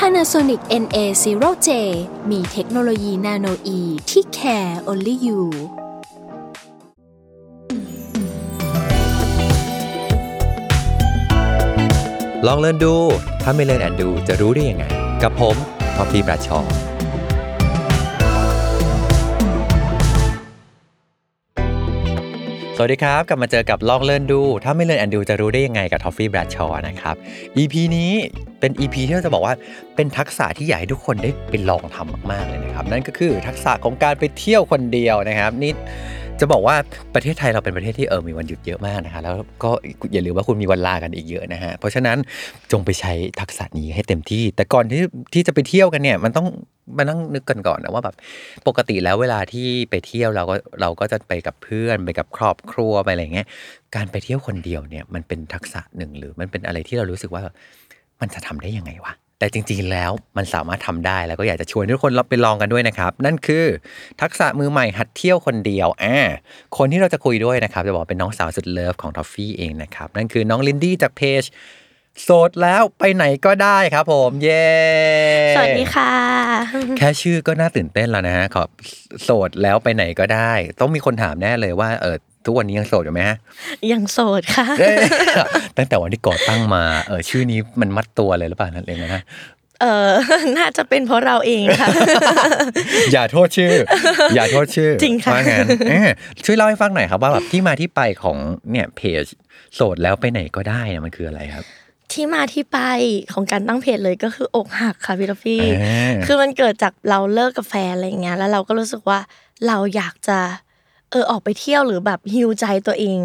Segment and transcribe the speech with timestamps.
[0.00, 1.68] Panasonic NA0J
[2.30, 3.80] มีเทคโนโลยี nanoe
[4.10, 5.40] ที่ care only you
[12.46, 12.94] ลอง Learn ดู
[13.42, 14.84] ถ้าไม่ Learn and do จะรู้ได้ยังไง
[15.22, 15.56] กับผม
[15.96, 16.60] ทอฟฟี่แบรดชอว์
[22.78, 27.16] สวัสดีครับ กลับมาเจอกับลอง Learn ดู ถ้าไม่ Learn and do จะรู้ได้ยังไงกับทอฟฟี่แบรดชอว์นะครับ
[27.58, 28.12] EP นี้
[28.60, 29.54] เป็น EP ที่เราจะบอกว่า
[29.96, 35.72] เป็นทักษะที่อยากให้ทุกคนได้ไปลองทำมากๆเลยนะครับ นั่นก็คือทักษะของการไปเที่ยวคนเดียวนะครับนี่
[36.40, 36.76] จะบอกว่า
[37.14, 39.70] ประเทศไทยเราเป็นประเทศที่เออมีวันหยุดเยอะมากนะคะแล้วก็
[40.12, 42.16] อย่าลืมว่าคุณมีวันลากันอีกเยอะนะฮะเพราะฉะนั้น
[42.72, 45.02] จงไปใช้ทักษะนี้ให้เต็มที่ แต่ก่อนที่
[45.34, 46.48] ที่จะไปเที่ยวกันเนี่ยมันต้อง
[46.98, 48.16] มานั่งนึกกันก่อนนะว่าแบบ
[48.66, 53.46] ปกติแล้วเวลาที่ไปเที่ยวเราก็เราก็จะไปกับเพื่อนไปกับครอบครัวไปอะไรเงี้ย
[53.96, 57.42] การไปเที่ยวคนเดียวเนี่ยมันเป็นทักษะหนึ่งหรือมันเป็นอะไรที่เรารู้สึกว่า
[58.20, 63.64] มันจะทำได้ยังไงวะแต่จริงๆ แล้วมันสามารถทำได้แล้วก็อยากจะชวนทุกคนเราไปลองกันด้วยนะครับ นั่นคือ
[64.22, 66.16] ทักษะมือใหม่หัดเที่ยวคนเดียวอ่า
[66.76, 71.42] คนที่เราจะคุยด้วยนะครับ จะบอกเป็นน้องสาวสุด love ของทอฟฟี่เองนะครับ นั่นคือน้องลินดี้จากเพจ
[72.24, 74.66] โสดแล้วไปไหนก็ได้ครับ ผมเย้
[75.56, 76.12] สวัสดีค่ะ
[76.98, 78.68] แค่ชื่อก็น่าตื่นเต้นแล้วนะฮะขอบ
[79.22, 83.36] โสดแล้วไปไหนก็ได้ ต้องมีคนถามแน่เลยว่าเออทุกวันนี้ยังโสดอยู่ไหมฮะ
[83.92, 84.96] ยังโสดค่ะเอ้ย
[85.76, 89.22] ตั้งแต่วันที่ก่อตั้งมาเออชื่อนี้มันมัดตัวเลยหรือเปล่านั่นเองนะ
[89.82, 90.10] เออ
[90.58, 91.88] น่าจะเป็นเพราะเราเองค่ะ
[93.12, 93.72] อย่าโทษชื่อ
[94.34, 96.08] อย่าโทษชื่อจริงค่ะว่างั้นเอ้ย
[96.44, 98.36] ช่วยเล่าให้ฟังหน่อยครับว่าแบบที่มาที่ไปของ
[98.70, 99.24] เนี่ยเพจ
[99.74, 101.64] โสดแล้วไปไหนก็ได้เนี่ยมันคืออะไรครับ
[102.12, 102.78] ที่มาที่ไป
[103.32, 109.18] ของการตั้งเพจเลยก็คืออกหักค่ะพี่ทอฟฟี่อ่าคือมันเกิดจากเราเลิกกับแฟนอะไรอย่างเงี้ยแล้วเราก็รู้สึกว่า
[109.66, 110.38] เราอยากจะ
[111.10, 113.18] เออออกไปเที่ยวหรือแบบฮิวใจตัวเอง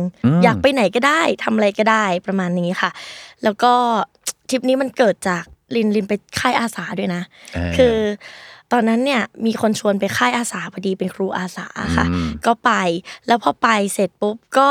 [0.43, 2.89] อยากไปไหนก็ได้ทำอะไรก็ได้ประมาณนี้ค่ะ
[3.43, 3.73] แล้วก็
[4.49, 5.43] ทริปนี้มันเกิดจาก
[5.75, 7.21] ลินลินไปค่ายอาสาด้วยนะ
[7.55, 7.95] อ่าคือ
[8.71, 11.67] ตอนนั้นเนี่ยมีคนชวนไปค่ายอาสาพอดีเป็นครูอาสา
[11.97, 12.71] ค่ะอืมก็ไป
[13.27, 14.69] แล้วพอไปเสร็จปุ๊บก็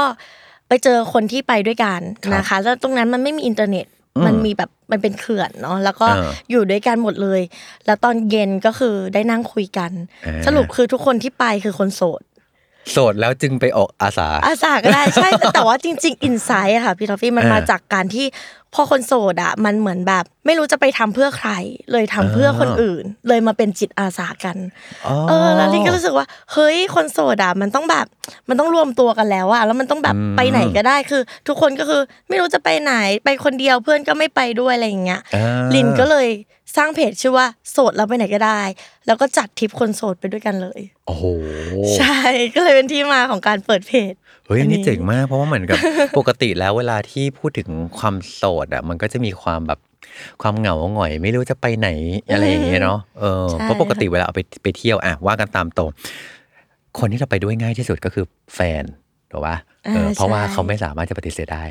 [0.69, 7.41] ไปเจอคนที่ไปด้วยกันครับนะคะ แล้วตรงนั้นมันไม่มีอินเทอร์เน็ตอื มมันมีแบบมันเป็นเขื่อนเนาะแล้วก็เอออยู่ด้วยกันหมดเลย
[7.87, 9.93] แล้วตอนเย็นก็คือได้นั่งคุยกัน
[10.26, 12.22] อ่าสรุปคือทุกคนที่ไปคือคนโสด
[12.93, 18.26] โสดแล้วจึงไปออกอาสาอาสาก็ได้ใช่แต่แต่ว่าจริง ๆ อินไซด์อะค่ะพี่ทอฟฟี่มันอ่ามมาจากการที่
[18.75, 21.51] พอคนโสดอะมันเหมือนแบบ ไม่รู้จะไปทำเพื่อใคร
[21.93, 24.57] เลยทำเพื่อคนอื่น เลยมาเป็นจิตอาสากัน
[25.07, 28.07] อ๋อเออแล้วลินก็รู้สึกว่า เฮ้ยคนโสดอะมันต้องแบบ
[28.49, 32.93] มันต้องรวมตัวกันแล้วอะแล้วมันต้องแบบอืมไปไหนก็ได้คือ ทุกคนก็คือไม่รู้จะไปไหน
[33.25, 36.29] ไปคนเดียวเพื่อนก็ไม่ไปด้วยอะไรอย่างเงี้ยอ่าลินก็เลย
[36.77, 38.61] สร้างเพจชื่อว่าโสดแล้วไปไหนก็ได้
[39.07, 41.25] แล้วก็จัดทริปคนโสดไปด้วยกันเลย โอ้โห
[41.97, 42.21] ใช่
[42.55, 44.13] ก็เลยเป็นที่มาของการเปิดเพจ
[44.50, 45.78] เฮ้ยอันนี้อันนี้เจ๋งมากเพราะว่าเหมือนกับ
[46.19, 47.69] ปกติแล้วเวลาที่พูดถึง
[47.99, 49.78] ความโสดอะมันก็จะมีความแบบ
[50.43, 51.88] ความเหงาหงอย ไม่รู้จะไปไหน
[52.33, 55.91] อะไรอย่างเงี้ยเนาะเออใช่เพราะปกติเวลาเอาไปไปเที่ยวอะว่ากันตามตรง
[56.99, 58.25] คนที่เราไปด้วยง่ายที่สุดก็คือ
[58.55, 58.84] แฟน
[59.33, 61.65] ถูกปะเออเพราะว่าเขาไม่สามารถจะปฏิเสธได้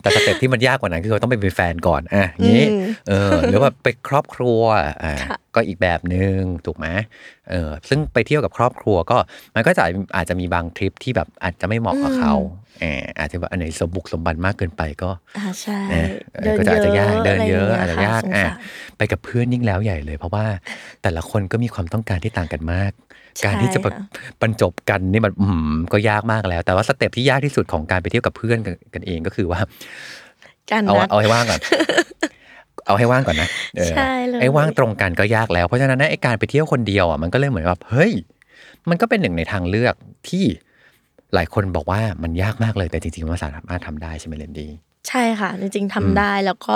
[0.00, 4.60] แต่สเต็ปที่มันยากกว่านั้นคือเราต้องไปเป็นแฟนก่อนอะอย่างนี้อืมเออหรือว่าไปครอบครัว
[5.02, 6.86] อ่าค่ะก็อีกแบบหนึ่งถูกไหม
[7.50, 9.16] เออซึ่งไปเที่ยวกับครอบครัวก็
[9.54, 9.82] มันก็จะ
[10.16, 12.34] อาจจะมีบางทริปที่แบบอาจจะไม่เหมาะกับเขา
[12.67, 18.56] เอออาจจะแบบอันไหนสมบุกสมบันมากเกินไปก็อ่าใช่เออเออก็จะอาจจะยากเดินเยอะอาจจะยากสงอะสาร
[18.98, 20.44] ไปกับเพื่อนยิ่งแล้วใหญ่เลย เพราะว่า
[21.02, 22.92] แต่ละคนก็มีความต้องการที่ต่างกันมาก
[23.38, 24.02] ใช่การที่จะแบบค่ะ
[24.40, 29.60] บรรจบกันนี่มันอืมก็ยากมากแล้ว แต่ว่าสเต็ปที่ยากที่สุดของการไปเที่ยวกับเพื่อนกันกันเองก็คือว่า
[30.70, 31.60] การเอานัดเอาให้ว่างก่อน
[32.86, 38.12] เอาให้ว่างก่อนนะเออใช่เลยไอ้ว่างตรงกันก็ยากแล้วเพราะฉะนั้นนะไอ้การไปเที่ยวคนเดียวอะมันก็เลยเหมือนแบบเฮ้ย
[38.88, 39.94] มันก็เป็นหนึ่งในทางเลือก
[40.28, 40.44] ที่
[41.34, 44.70] หลายคนบอกว่ามันยากมากเลยแต่จริงๆมันสามารถทำได้ใช่ไหมเลนดี้
[45.08, 46.74] ใช่ค่ะ จริง ๆทำได้แล้วก็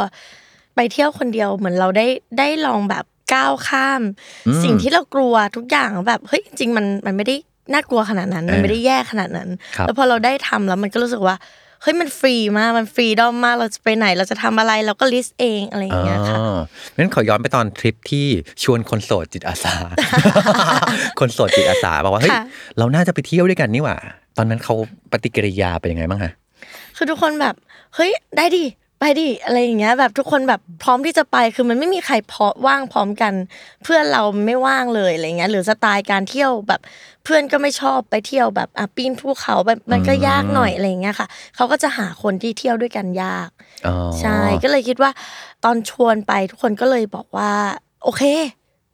[0.76, 2.06] ไปเที่ยวคนเดียวเหมือนเราได้
[2.38, 3.04] ได้ลองแบบ
[3.34, 4.02] ก้าวข้าม
[4.46, 7.36] อืมสิ่งที่เรากลัวทุกอย่างแบบเฮ้ยจริง ๆ มันมันไม่ได้
[7.72, 11.36] น่ากลัวขนาดนั้นมันเออไม่ได้แย่ขนาดนั้นครับแล้วพอเราได้ทำแล้วมันก็รู้สึกว่า
[11.82, 16.56] เฮ้ยมันฟรีมากมัน freedom มากเราจะไปไหนเราจะทำอะไรเราก็ list เองอะไรอย่างเงี้ยค่ะอ๋อ
[16.96, 18.26] งั้นขอย้อนไปตอนทริปที่
[18.62, 19.74] ชวนคนโสดจิตอาสา
[21.20, 22.44] คนโสดจิตอาสาบอกว่าเฮ้ยค่ะ
[22.78, 23.96] เราน่าจะไปเที่ยวด้วยกันนี่หว่า
[24.36, 24.74] ตอนนั้นเขา
[25.12, 26.32] ปฏิกิริยาเป็นยังไงบ้างฮะ
[26.96, 27.54] คือทุกคนแบบ
[27.94, 28.64] เฮ้ยได้ดิ
[28.98, 33.32] ไปดิอะไรอย่างเงี้ย แบบทุกคนแบบพร้อมที่จะไปคือมันไม่มีใครพอว่างพร้อมกัน
[33.82, 36.80] เพื่อนเราไม่ว่างเลยอะไรเงี้ย หรือสไตล์การเที่ยวแบบ
[37.24, 43.48] เพื่อนก็ไม่ชอบไปเที่ยวแบบอะปีนภูเขาแบบมันก็ยากหน่อยอะไรเงี้ยค่ะเขาก็จะหาคนที่เที่ยวด้วยกันยาก
[43.86, 45.10] อ๋อใช่ก็เลยคิดว่า
[45.64, 47.52] ตอนชวนไปทุกคนก็เลยบอกว่า
[48.04, 48.22] โอเค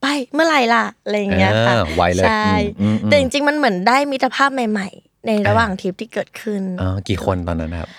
[0.02, 2.48] ไปเมื่อไหร่ล่ะอะไรอย่างเงี้ยค่ะออไวเลยใช่
[2.80, 7.90] อืมอืมแต่จริงๆมันเหมือนได้มิตรภาพใหม่ ๆ ในระหว่างทริปที่เกิดขึ้นอ๋อกี่คนตอนนั้นครับ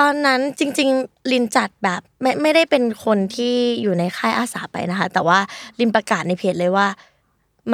[0.00, 5.38] ตอนนั้นจริง ๆ ลินจัดแบบไม่ไม่ได้เป็นคนที่อยู่ในค่ายอาสาไปนะคะ แต่ว่า
[5.80, 6.88] ลินประกาศในเพจเลยว่า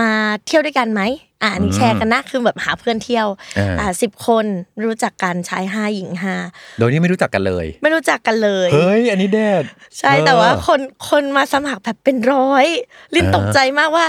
[0.01, 0.11] มา
[0.47, 1.03] เที่ยวด้วยกันไหม
[1.43, 3.27] อ่านี่แชร์กันนะคือแบบหาเพื่อนเที่ยว
[3.59, 4.47] อ่าอ่าสิบคน
[4.85, 6.35] รู้จักกันชายห้าหญิงห้า
[6.79, 9.65] โดยที่ไม่รู้จักกันเลย ไม่รู้จักกันเลยเฮ้ยอันนี้เด็ด
[9.99, 12.67] ใช่แต่ว่าคนคนมาสมัครแบบเป็นร้อย
[13.15, 14.07] ลินตกใจมากว่า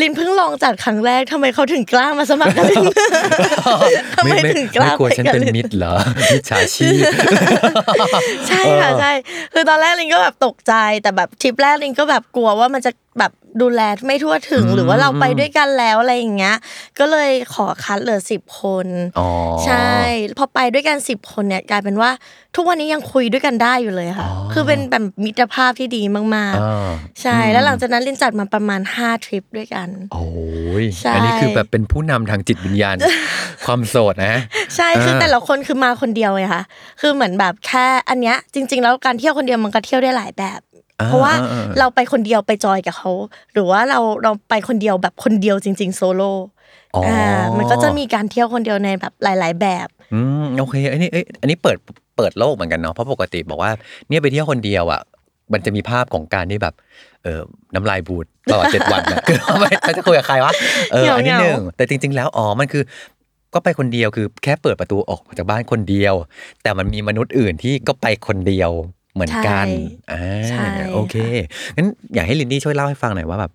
[0.00, 2.86] ลินเพิ่งลองจัดครั้งแรกทำไมเขาถึงกล้ามาสมัครกับลิน
[4.14, 5.94] ทำไมไม่ไม่ถึงกล้าไม่กลัวไปฉันกับเป็นลินมิตรเหรอ
[6.32, 7.04] มิจฉาชีพ
[8.48, 9.12] ใช่ค่ะใช่
[9.52, 13.32] คือตอนแรกลินก็แบบตกใจแต่แบบทริปแรกลินก็แบบกลัวว่ามันจะ แบบ
[13.62, 16.56] ดูแลไม่ทั่วถึงหรือว่าเราไปด้วยกันแล้วอะไรอย่างเงี้ย
[16.98, 18.86] ก็เลยขอคัดเหลือสิบคน
[19.18, 19.28] อ๋อ
[19.66, 19.90] ใช่
[20.38, 22.10] พอไปด้วยกันสิบคนเนี่ยกลายเป็นว่า
[22.56, 30.28] ทุกวันนี้ยังคุยด้วยกันได้อยู่เลยค่ะอ๋อคือเป็นแบบมิตรภาพที่ดีมากอ่าๆใช่แล้วหลังจากนั้นลินจัดมาประมาณห้าทริปด้วยกัน โอ้
[30.82, 32.96] ยใช่อันนี้คือแบบเป็นผู้นำทางจิตวิญญาณ
[33.66, 34.36] ความโสดนะ
[34.76, 36.62] ใช่คืออ่าแต่ละคนคือมาคนเดียวไงคะ
[37.00, 40.73] คือเหมือนแบบแค่อันเนี้ยจริง ๆ แล้วการเที่ยวคนเดียวมันก็เที่ยวได้หลายแบบอ่า
[41.06, 43.10] เพราะว่าอ่าอ่าเราไปคนเดียวไปจอยกับเขา
[43.52, 46.32] หรือว่าเราเราไปคนเดียวแบบคนเดียวจริง ๆ โซโล่
[46.94, 47.20] อ๋ออ่า
[47.58, 51.76] มันก็จะมีการเที่ยวคนเดียวในแบบหลาย ๆ แบบอืมโอเคอันนี้เอ้ยอันนี้เปิด
[52.16, 53.70] เปิดโลกเหมือนกันเนาะเพราะปกติบอกว่า
[54.08, 55.02] เนี่ยไปเที่ยวคนเดียวอะ
[55.52, 56.74] มันจะมีภาพของการที่แบบ
[57.22, 57.42] เออ
[57.74, 60.52] น้ำลายบูดตลอดเจ็ดวันนะคือไม่เขาจะคุยกับใครวะ
[60.92, 62.82] เอออันนี้หนึ่งแต่จริง ๆ แล้วอ๋อมันคือ
[63.54, 66.14] ก็ไปคนเดียวคือแค่เปิดประตูออกจากบ้านคนเดียว
[66.62, 68.70] แต่มันมีมนุษย์อื่นที่ก็ไปคนเดียว
[69.14, 69.76] เหมือนกันใช่
[70.12, 70.20] อ่า
[70.50, 71.16] ใช่โอเค
[71.76, 73.52] งั้นอยากให้ลินดี้ช่วยเล่าให้ฟังหน่อยว่าแบบ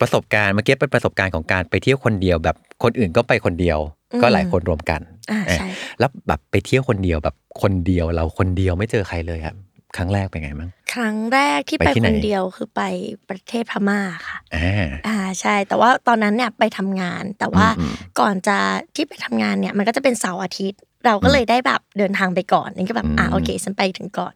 [0.00, 3.78] ประสบการณ์เมื่อกี้เป็นประสบการณ์ของการไปเที่ยวคนเดียวแบบคนอื่นก็ไปคนเดียว
[4.22, 5.00] ก็หลายคนรวมกัน
[5.30, 5.66] อ่าเออใช่
[5.98, 9.56] แล้วแบบไปเที่ยวคนเดียวแบบคนเดียวเราคนเดียวไม่เจอใครเลยครับ
[9.96, 12.82] ครั้งแรกเป็นไงมั้งครั้งแรกที่ไปไปที่ไหคนนเดียวคือไป
[13.28, 18.56] ประเทศพม่าค่ะอ่าอ่าใช่ แต่ว่าตอนนั้นเนี่ยไปทำงาน แต่ว่าอืมก่อนจะ
[18.94, 24.34] ที่ไปทำงานเนี่ยมันก็จะเป็นเสาร์อาทิตย์ เราก็เลยได้แบบเดินทางไปก่อนนี่ก็แบบอ่าอืมโอเคฉันไปถึงก่อน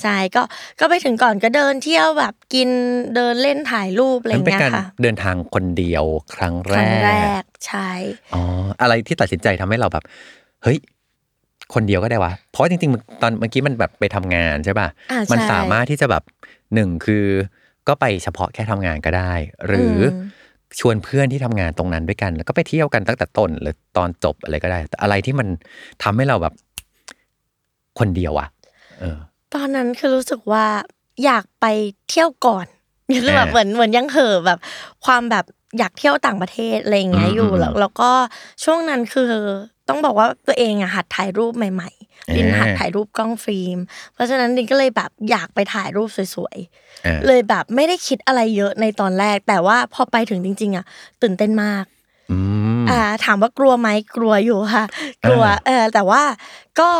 [0.00, 0.42] ใช่ก็
[0.80, 2.68] ก็ไปถึงก่อนก็เดินเที่ยวแบบกิน
[3.14, 7.90] เดินเล่นถ่ายรูปอะไรมันเป็นเงี้ยการค่ะเดินทางคนเดียวครั้งคแรรั้งแรกกใช่
[8.34, 8.42] อ๋อ
[8.80, 10.04] อะไรที่ตัดสินใจทำให้เราแบบ
[10.62, 10.78] เฮ้ย
[11.74, 16.22] คนเดียวก็ได้วะ เพราะว่าจริงๆตอนเมื่อกี้มันแบบไปทำงานใช่ป่ะอ่ามันใช่สามารถที่จะแบบ
[16.74, 17.26] หนึ่งคือ
[17.88, 19.32] ก็ไปเฉพาะแค่ทำงานก็ได้
[19.66, 20.32] หรืออม
[20.80, 25.48] ชวนเพื่อนที่ทำงานตรงนั้นด้วยกัน แล้วก็ไปเที่ยวกันตั้งแต่ต้นหรือตอนจบอะไรก็ได้ แต่อะไรที่มัน
[26.02, 26.54] ทำให้เราแบบ
[27.98, 28.48] คนเดียวอะ
[29.00, 29.18] เออ
[29.54, 30.66] ตอนนั้นคือรู้สึกว่า
[31.24, 31.66] อยากไป
[32.08, 32.66] เที่ยวก่อน
[33.22, 34.58] คือแบบเหมือนเหมือนยังเห่อะแบบ
[35.04, 35.44] ความแบบ
[35.78, 38.10] อยากเที่ยวต่างประเทศอะไรอย่างเงี้ยอยู่แล้วแล้วก็
[38.64, 39.32] ช่วงนั้นคือ
[39.88, 43.78] ต้องบอกว่าตัวเองอะหัดถ่ายรูปใหม่ ๆ ลินอ่าหัดถ่ายรูปกล้องฟิล์ม
[44.14, 46.56] เพราะฉะนั้นลินก็เลยแบบอยากไปถ่ายรูปสวย
[47.06, 50.84] อ่าๆเลยแบบไม่ได้คิดอะไรเยอะในตอนแรก แต่ว่าพอไปถึงจริง ๆอะ
[51.22, 51.84] ตื่นเต้นมาก
[52.30, 52.38] อื
[52.82, 54.84] มอ่า ถามว่ากลัวไหมกลัวอยู่ค่ะ
[55.26, 56.22] กลัวอ่าเออแต่ว่า
[56.80, 56.90] ก็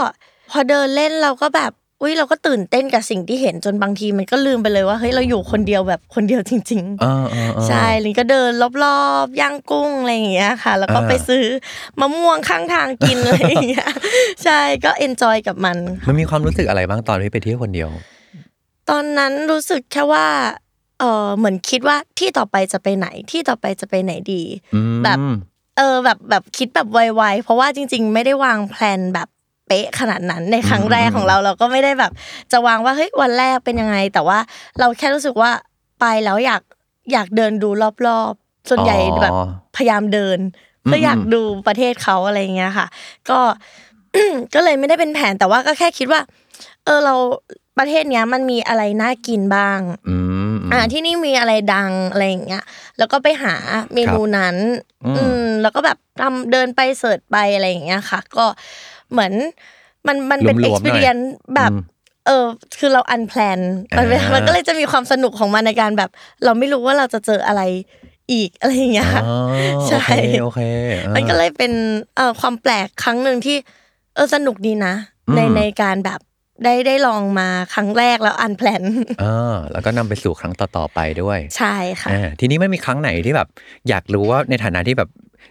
[0.51, 8.51] พอเดินเล่นเราก็แบบ อุ้ยเราก็ตื่นเต้นกับสิ่งที่เห็นจนบางทีมันก็ลืมไปเลยว่าเฮ้ยเราอยู่คนเดียวแบบคนเดียวจริงเออเออเออๆใช่ลินก็เดิน
[8.85, 11.45] รอบๆย่างกุ้งอะไรอย่างเงี้ยค่ะ แล้วก็อ่าไปซื้อ
[12.01, 13.89] มะม่วงข้างทางกินอะไรอย่างเงี้ย
[14.45, 15.77] ใช่ก็ enjoy กับมัน
[16.09, 17.91] มันมีความรู้สึกอะไรบ้างตอนที่ไปเที่ยวคนเดียว
[18.91, 20.27] ตอนนั้นรู้สึกแค่ว่า
[20.99, 24.43] เออเหมือนคิดว่าที่ต่อไปจะไปไหนที่ต่อไปจะไปไหนดี
[24.75, 25.19] อืมแบบ
[25.77, 29.29] เออแบบแบบคิดแบบไวๆเพราะว่าจริง ๆ ไม่ได้วาง plan แบบ
[29.67, 32.13] เป๊ะขนาดนั้นในครั้งแรกของเราเราก็ไม่ได้แบบ
[32.53, 34.39] จะวางว่าเฮ้ยวันแรกเป็นยังไง แต่ว่า
[34.79, 35.51] เราแค่รู้สึกว่า
[36.01, 36.63] ไปแล้วอยาก
[37.13, 37.69] อยากเดินดู
[38.07, 39.33] รอบๆ ส่วนใหญ่อ๋อแบบ
[39.77, 40.39] พยายามเดิน
[40.85, 42.87] เพื่ออมอยากดูประเทศเขาอะไรอย่างเงี้ยค่ะ
[43.31, 43.39] ก็
[44.55, 46.21] ก็เลยไม่ได้เป็นแผนแต่ว่าก็แค่คิดว่า
[46.85, 47.15] เออเรา
[47.79, 50.17] ประเทศเนี้ยมันมีอะไรน่ากินบ้างอื
[50.53, 52.65] มอ่าที่นี่มีอะไรดังอะไรอย่างเงี้ย
[52.99, 53.55] แล้วก็ไปหา
[53.95, 54.57] เมนูนั้น
[55.05, 58.45] อืมอืมแล้วก็แบบทำเดินไปเสิร์ชไปอะไรอย่างเงี้ยค่ะ ก็
[59.15, 59.33] เหมือน
[60.07, 61.83] มันมันเป็นรวมๆหน่อย experience แบบอืม
[62.27, 62.47] เออ
[62.79, 63.59] คือเราอันแพลน
[63.97, 66.11] มันเป็นอ่ามัมันก็เลยจะมีความสนุกของมันในการแบบ
[66.45, 67.63] เราไม่รู้ว่าเราจะเจออะไร
[68.33, 69.37] อีกอะไรอย่างเงี้ยค่ะอ๋อ
[69.89, 70.61] ใช่โอเคโอเค
[71.07, 71.73] อ่ามันก็เลยเป็น
[72.17, 73.57] เอ่อความแปลกครั้งหนึ่งที่
[74.15, 74.95] เออสนุกดีนะ
[75.37, 76.21] ในอืมในการแบบ
[76.65, 78.83] ได้ได้ลองมาครั้งแรกแล้วอันแพลน
[79.23, 83.49] อ่าแล้วก็นำไปสู่ครั้งต่อๆไปด้วย ใช่ค่ะอ่าทีนี้มันมีครั้งไหนที่แบบ
[83.89, 85.09] อยากรู้ว่าในฐานะที่แบบ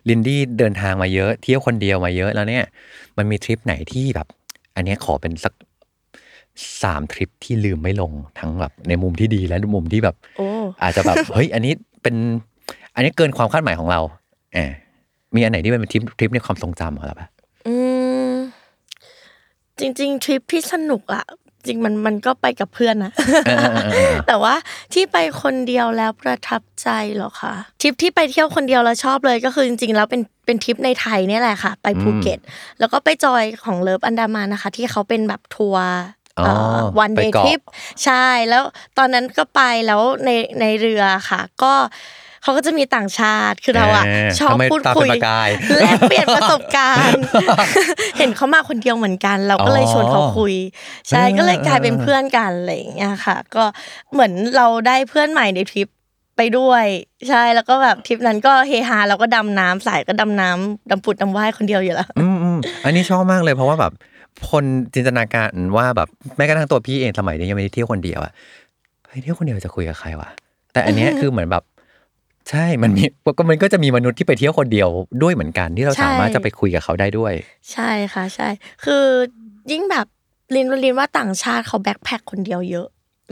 [0.09, 2.65] ลินดี้เดินทางมาเยอะ เที่ยวคนเดียวมาเยอะแล้วเนี่ย
[3.17, 4.27] มันมีทริปไหนที่แบบ
[4.75, 5.53] อันเนี้ยขอเป็นสัก
[6.83, 10.47] สามทริปที่ลืมไม่ลงทั้งแบบในมุมที่ดีและมุมที่แบบโอ้
[10.81, 12.15] อาจจะแบบเฮ้ยอันนี้เป็น
[12.95, 13.99] อันนี้เกินความคาดหมายของเรา
[14.53, 14.71] เออ
[15.35, 17.27] มีอันไหนที่เป็นทริปทริปในความทรงจำของเราปะ
[17.67, 17.75] อื
[18.31, 18.33] ม
[19.79, 21.25] จริง ๆ ทริปที่สนุกอะ
[21.67, 23.11] จริงมันมันก็ไปกับเพื่อนนะ
[23.47, 24.53] เออเออเออเออแต่ว่า
[24.93, 32.39] ที่ไปคนเดียวแล้วประทับใจเหรอคะทริปที่ไปเที่ยวคนเดียวแล้วชอบเลยก็คือจริงๆแล้วเป็นเป็นทริปในไทยเนี่ยแหละค่ะ ไปภูเก็ต
[32.79, 35.89] แล้วก็ไป join ของ Love Andaman นะคะ ที่เขาเป็นแบบทัวร์
[36.39, 36.53] อ๋อ
[36.99, 37.59] one ไป day เกาะทริป
[38.03, 38.63] ใช่แล้ว
[38.97, 40.29] ตอนนั้นก็ไปแล้วใน
[40.59, 41.73] ในเรือค่ะ ก็
[42.43, 47.23] เขาก็จะมีต่างชาติคือเราอะเออชอบทำไมพูดตาเป็นคุยประกายแลกเปลี่ยนประสบการณ์
[48.17, 50.53] เห็นเขามาคนเดียวเหมือนกัน เราก็เลยชวนเขาคุย
[51.09, 53.63] ใช่เออก็เลยกลายเป็นเพื่อนกันอะไรอย่างเงี้ยค่ะ ก็
[54.13, 55.87] เหมือนเราได้เพื่อนใหม่ในทริป
[56.37, 56.85] ไปด้วย
[57.29, 63.91] ใช่แล้วก็แบบทริปนั้นก็เฮฮาเราก็ดำน้ำสายก็ดำน้ำดำปุดดำว่ายคนเดียวอยู่แล้วอืมอืมอันนี้ชอบมากเลยเพราะว่าแบบ
[64.51, 66.07] คนจินตนาการว่าแบบ
[66.37, 68.31] แม้กระทั่งตัวพี่เองสมัยนี้ยังไม่ได้เที่ยวคนเดียวอะ
[69.07, 70.29] ไปเที่ยวคนเดียวจะคุยกับใครวะ
[70.73, 71.63] แต่อันเนี้ยคือเหมือนแบบ
[72.49, 73.03] ใช่มันมี
[73.37, 74.89] ก็มันก็จะมีมนุษย์ที่ไปเที่ยวคนเดียว
[75.23, 77.33] ด้วยเหมือนกัน ที่เราใช่สามารถจะไปคุยกับเขาได้ด้วย
[77.71, 78.47] ใช่ค่ะใช่
[78.83, 79.05] คือ
[79.71, 80.05] ยิ่งแบบ
[80.55, 82.87] ลินลินว่าต่างชาติเขาแบ็คแพคคนเดียวเยอะ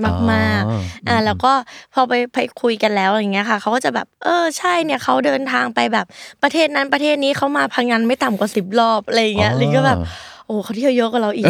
[0.06, 1.52] มากอ๋อๆอ่าแล้วก็
[1.94, 6.06] พอไปไปคุยกันแล้วอย่างเงี้ยค่ะเขาก็จะแบบ เออใช่เนี่ยเขาเดินทางไปแบบ
[6.44, 9.98] ประเทศนั้นประเทศนี้เขามาพังงานไม่ต่ำกว่าสิบรอบอะไรอย่างเงี้ยอ๋อลินก็แบบ
[10.46, 11.46] โอ้เขาเที่ยวเยอะกว่าเราอีก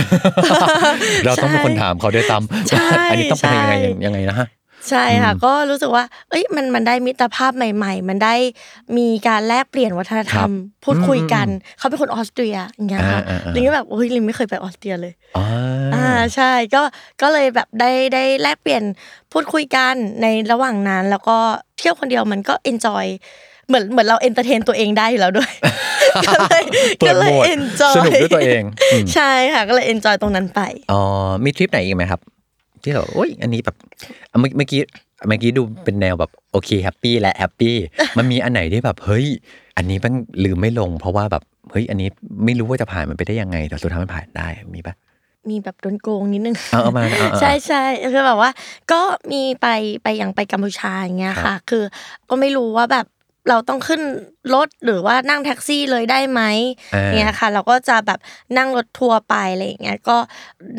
[1.25, 2.38] เราต้องเป็นคนถามเขาด้วยซ้
[2.70, 4.48] ใช่ำอันนี้ต้องเป็นยังไงใช่ยังไงนะฮะ
[4.89, 8.35] ใช่ค่ะ ก็รู้สึกว่า เอ้ยมันมันได้มิตรภาพใหม่ ๆ มันได้
[8.97, 10.50] มีการแลกเปลี่ยนวัฒนธรรม
[10.85, 11.47] พูดคุยกัน
[11.77, 15.43] เขาเป็นคนออสเตรียอย่างเงี้ยค่ะอ่าอ่าอ่าลินก็แบบโอ้ยลินไม่เคยไปออสเตรียเลยอ๋อ
[15.93, 16.81] ออ่าใช่ก็
[17.21, 18.83] ก็เลยแบบได้ได้แลกเปลี่ยน
[19.31, 21.38] พูดคุยกันในระหว่างนั้น แล้วก็
[21.77, 23.05] เที่ยวคนเดียวมันก็ enjoy
[23.67, 25.51] เหมือนเหมือนเรา entertain ตัวเองได้อยู่แล้วด้วย
[26.25, 26.63] ก็เลย
[27.00, 30.61] เปิก็ดเลโหยมด enjoy สนุกด้วยตัวเองอืมใช่ค่ะก็เลย enjoy ตรงนั้นไป
[30.91, 31.01] อ๋อ
[31.43, 32.21] มีทริปไหนอีกไหมครับ
[32.83, 33.75] ที่เราโอ้ยอันนี้แบบ
[34.31, 34.81] อะเมื่อเมื่อกี้
[35.27, 37.75] เมื่อกี้ดูเป็นแนวแบบโอเค happy และ happy
[38.17, 39.27] มันมีอันไหนที่แบบเฮ้ย
[39.77, 42.09] อันนี้มันลืมไม่ลง เพราะว่าแบบเฮ้ย อันนี้
[42.45, 44.95] ไม่รู้ว่าจะผ่านมันไปได้ยังไง แต่สุดท้ายมันผ่านได้มีปะ
[45.50, 47.83] มีแบบโดนโกงนิดนึงเอาเอามาเอาเอาใช่ใช่
[48.13, 48.51] คือแบบว่า
[48.91, 49.67] ก็มีไป
[50.03, 51.83] ไปอย่างไปกัมพูชาอย่างเงี้ยครัค่ะบคือ
[52.29, 53.05] ก็ไม่รู้ว่าแบบ
[53.50, 54.01] เราต้องขึ้น
[54.53, 56.41] รถหรือว่านั่งแท็กซี่เลยได้ไหม
[56.93, 58.19] อ่าเนี่ยค่ะ เราก็จะแบบ
[58.57, 60.17] นั่งรถทัวร์ไปอะไรอย่างเงี้ยก็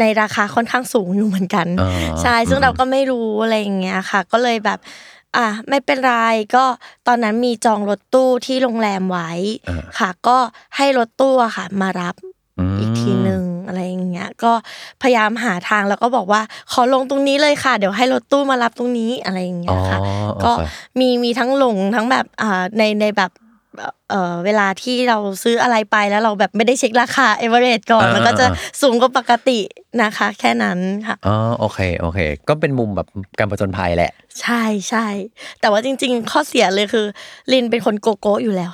[0.00, 1.90] ในราคาค่อนข้างสูงอยู่เหมือนกันอ๋อ
[2.22, 4.78] ใช่ซึ่งอืมเราก็ไม่รู้อะไรอย่างเงี้ยค่ะ ก็เลยแบบ
[5.36, 6.14] อะไม่เป็นไร
[6.56, 6.64] ก็
[7.06, 9.30] ตอนนั้นมีจองรถตู้ที่โรงแรมไว้
[9.68, 10.38] อ่าค่ะ ก็
[10.76, 12.14] ให้รถตู้อะค่ะมารับ
[12.74, 12.91] มอีก
[14.14, 14.52] เงี้ยก็
[15.02, 16.40] พยายามหาทางแล้วก็บอกว่า
[16.72, 19.98] ขอลงตรงนี้เลยค่ะ เดี๋ยวให้รถตู้มารับตรงนี้อะไรอย่างเงี้อ๋ยอค่ะ
[20.36, 20.58] โอก็เค
[21.00, 23.30] มีมีทั้งหลงทั้งแบบอ่าในในแบบ
[24.10, 29.58] เอ่อเวลาที่เราซื้ออะไรไปแล้วเราแบบไม่ได้เช็คราคาเอเวอเรสก่อนอ่ามันก็จะอ่าสูงกว่าปกติ
[30.02, 34.12] นะคะ แค่นั้นค่ะอ๋อโอเคโอเค ก็เป็นมุมแบบการผจญภัยแหละ
[34.42, 35.06] ใช่ใช่
[35.60, 37.06] แต่ว่าจริง ๆ ข้อเสียเลยคือ
[37.52, 38.72] ลินเป็นคนโก๊ะๆอยู่แล้ว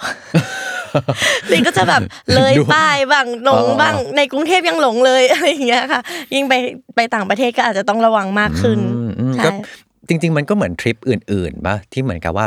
[1.52, 2.02] ลินก็จะแบบ
[2.34, 6.00] เลยดูป้ายบ้างหลงอ๋อบ้างในกรุงเทพยังหลงเลยอะไรอย่างเงี้ยค่ะ
[6.34, 6.54] ยิ่งไป
[6.96, 9.50] ไปต่างประเทศก็อาจจะต้องระวังมากขึ้นอืมอืมใช่ก็
[10.08, 12.44] จริง ๆ มันก็เหมือนทริปอื่นๆป่ะที่เหมือนกับว่า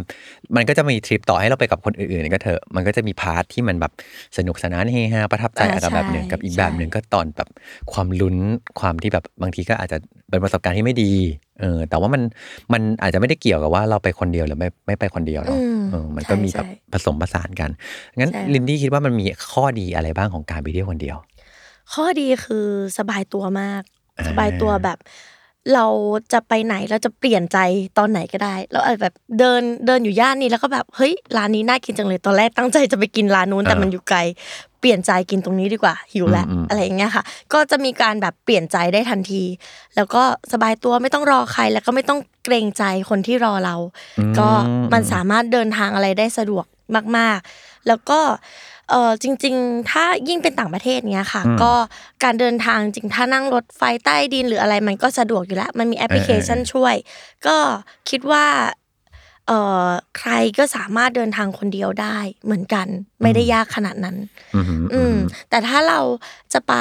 [0.55, 3.91] มันก็จะมีทริปต่อให้เราไปกับคนอื่นๆก็เถอะมันก็จะมี part ที่มันแบบ
[4.37, 7.49] สนุกสนานเฮฮาประทับใจอ่าอะไรแบบหนึ่งใช่กับอีกแบบหนึ่งก็ตอนแบบ
[7.91, 8.37] ความลุ้น
[8.79, 9.97] ความที่แบบบางทีก็อาจจะ
[10.29, 11.11] เป็นประสบการณ์ที่ไม่ดี
[11.59, 12.21] เออแต่ว่ามัน
[12.73, 17.69] มันอาจจะไม่ได้เกี่ยวกับว่าเราไปคนเดียวหรือไม่ไม่ไปคนเดียวเนาะอืมเออมันก็มีแบบใช่ผสมผสานกัน
[18.17, 21.17] งั้นใช่ ลินดี้คิดว่ามันมีข้อดีอะไรบ้างของการไปเที่ยวคนเดียว
[21.93, 23.83] ข้อดีคือสบายตัวมาก
[24.17, 24.97] อ่า สบายตัวแบบ
[25.73, 25.85] เรา
[26.33, 27.57] จะไปไหนเราจะเปลี่ยนใจ
[27.97, 34.19] ตอนไหนก็ได้ เราอาจแบบเดินเดินอยู่ย่านนี้แล้วก็แบบเฮ้ยร้านนี้น่ากินจังเลยตอนแรกตั้งใจจะไปกินร้านนู้นแต่มันอยู่ไกล
[34.79, 39.43] เปลี่ยนใจกินตรงนี้ดีกว่าหิวแล้วอืมอืมอะไรอย่างเงี้ยค่ะ ก็จะมีการแบบเปลี่ยนใจได้ทันที
[39.95, 43.75] แล้วก็สบายตัวไม่ต้องรอใครแล้วก็ไม่ต้องเกรงใจคนที่รอเรา
[44.39, 44.49] ก็
[44.93, 46.65] มันสามารถเดินทางอะไรได้สะดวก
[47.17, 48.19] มาก ๆ แล้วก็
[48.89, 51.71] เออจริง ๆ ถ้ายิ่งเป็นต่างประเทศเนี้ยค่ะอืมก็
[52.23, 56.95] การเดินทางจริงถ้านั่งรถไฟใต้ดินหรืออะไรมันก็สะดวกอยู่แล้ว มันมีแอปพลิเคชันเออเออช่วย
[57.47, 57.57] ก็
[58.09, 58.45] คิดว่า
[59.47, 59.51] เอ
[59.85, 62.87] อใครก็สามารถเดินทางคนเดียวได้เหมือนกัน
[63.21, 64.17] ไม่ได้ยากขนาดนั้น
[64.55, 65.15] อืมอืม
[65.49, 65.99] แต่ถ้าเรา
[66.53, 66.73] จะไป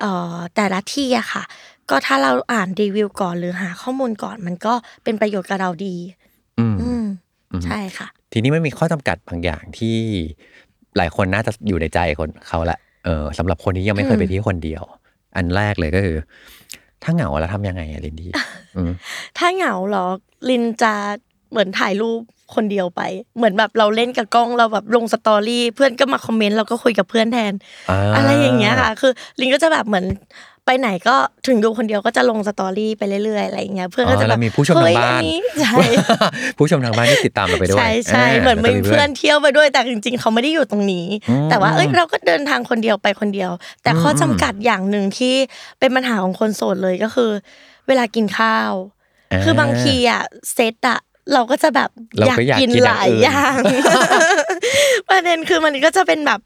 [0.00, 1.42] เอ่อแต่ละที่อะค่ะ
[1.90, 5.96] ก็ถ้าเราอ่านรีวิวก่อนหรือหาข้อมูลก่อน มันก็เป็นประโยชน์กับเราดี
[6.58, 7.04] อืมอืม
[7.52, 9.98] อืมใช่ค่ะ ทีนี้มันมีข้อจำกัดบางอย่างที่
[10.96, 14.82] หลายคนน่าจะอยู่ในใจคนเขาละเออสำหรับคนที่ยังไม่เคยไปอืมเที่ยวคนเดียว
[15.36, 16.16] อันแรกเลยก็คือ
[17.02, 18.30] ถ้าเหงาแล้วทำยังไงอะลินดี้
[18.76, 18.92] อืม
[19.38, 20.06] ถ้าเหงาเหรอ
[20.50, 20.92] ลินจะ
[21.50, 22.20] เหมือนถ่ายรูป
[22.54, 23.02] คนเดียวไป
[23.36, 27.52] เหมือนแบบเราเล่นกับกล้องเราแบบลง story เพื่อนก็มา comment เราก็คุยกับเพื่อนแทน
[28.16, 30.06] อะไรอย่างเงี้ยค่ะ คือ ลินก็จะแบบเหมือน
[30.70, 35.84] ไปไปไหนก็ถึงอยู่คนเดียวก็จะลง story ไปเรื่อยๆอะไรอย่างเงี้ยเพื่อนก็จะอ๋อแบแล้วมีผู้ชมทางบ้านเฮ้ยอันนี้ใช่
[36.58, 43.50] ผู้ชมทางบ้านที่ติดตามเราไปด้วยใช่ใช่าเหมือนมีแล้วก็เพื่อนเที่ยวไปด้วยแต่จริง ๆ เขาไม่ได้อยู่ตรงนี้อืมแต่ว่าเอ้ยเราก็เดินทางคนเดียวไปคนเดียว
[43.82, 45.34] แต่ข้อจำกัดอย่างหนึ่งที่
[45.78, 47.30] เป็นปัญหาของคนโสดเลยก็คือ
[47.88, 48.72] เวลากินข้าว
[49.44, 50.22] คือบางทีอะ
[50.54, 51.00] เซตอะ
[51.32, 56.40] เราก็จะแบบเราอยากก็อยากกินกินหลายอย่างออื่นย่างประเด็นคือมันก็จะเป็นแบบ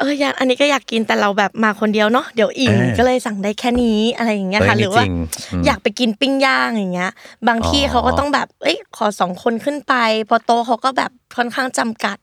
[0.00, 5.14] เอออยากอันนี้ก็อยากกินแต่เราแบบมาคนเดียวเนาะเดี๋ยวอิ่มอ่าก็เลยสั่งได้แค่นี้อะไรอย่างเงี้ยเอ้ยค่ะนี่หรือว่าจริง
[5.52, 7.10] อืมอยากไปกินปิ้งย่างอย่างเงี้ย
[7.48, 9.94] บางที่อ๋อเขาก็ต้องแบบเอ้ยขอสองคนขึ้นไป
[10.28, 12.18] พอโตะเขาก็แบบค่อนข้างจำกัด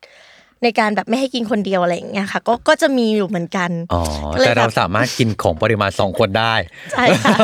[0.63, 4.01] ในการแบบไม่ให้กินคนเดียวอะไรอย่างเงี้ยค่ะ ก็ก็จะมีอยู่เหมือนกันอ๋อ
[4.34, 6.53] ก็เลยแต่เราแบบสามารถกินของปริมาณสองคนได้
[6.91, 7.36] ใช่ค่ะ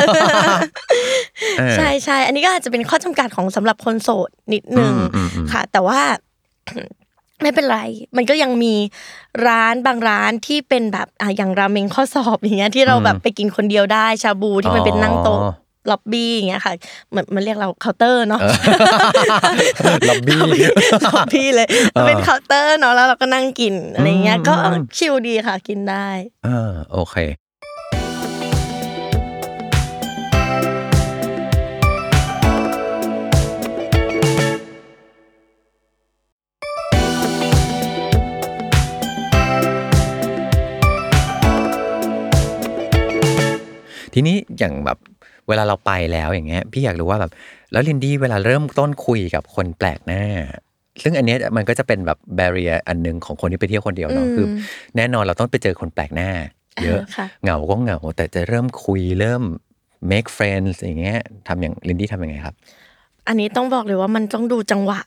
[1.59, 5.99] เออใช่ใช่อันนี้ก็อาจจะเป็นข้อจำกัดของสำหรับคนโสดนิดนึงอืมอืมอืมค่ะ แต่ว่า
[7.41, 7.79] ไม่เป็นไร
[8.17, 8.73] มันก็ยังมี
[9.47, 15.53] ร้านบางร้านที่เป็นแบบอะอย่างราเมงข้อสอบอย่างเงี้ยที่เราแบบไปกินคนเดียวได้ชาบูที่มันเป็นนั่งโต๊ะอ๋อ
[15.91, 16.73] ล็อบบี้อย่างเงี้ยค่ะ
[17.09, 18.41] เหมือนมันเรียกเราเคาน์เตอร์เนาะ
[20.09, 20.41] ล็อบบี้
[21.05, 26.07] ล็อบบี้เลยมันเป็นเคาน์เตอร์เนาะแล้วเราก็นั่งกินอะไรเงี้ยอืมก็อืม chill ดีค่ะกินได้
[26.45, 27.15] เออโอเค
[44.13, 44.97] ทีนี้อย่างแบบ
[45.47, 47.31] เวลาเราไปแล้วอย่างเงี้ยพี่อยากรู้ว่าแบบ
[47.71, 50.23] แล้วลินดี้เวลาเริ่มต้นคุยกับคนแปลกหน้า
[51.03, 54.45] ซึ่งอันเนี้ยมันก็จะเป็นแบบ barrier อันหนึ่งของคนที่ไปเที่ยวคนเดียวเนาะอืมคือ
[54.95, 56.29] แน่นอนเราต้องไปเจอคนแปลกหน้า
[56.83, 59.43] เยอะอ่าค่ะเหงาก็เหงาแต่จะเริ่มคุยเริ่ม
[60.11, 62.55] make friends อย่างเงี้ยทำอย่างลินดี้ทำยังไงครับ
[63.27, 64.99] อันนี้ต้องบอกเลยว่ามันต้องดูจังหวะ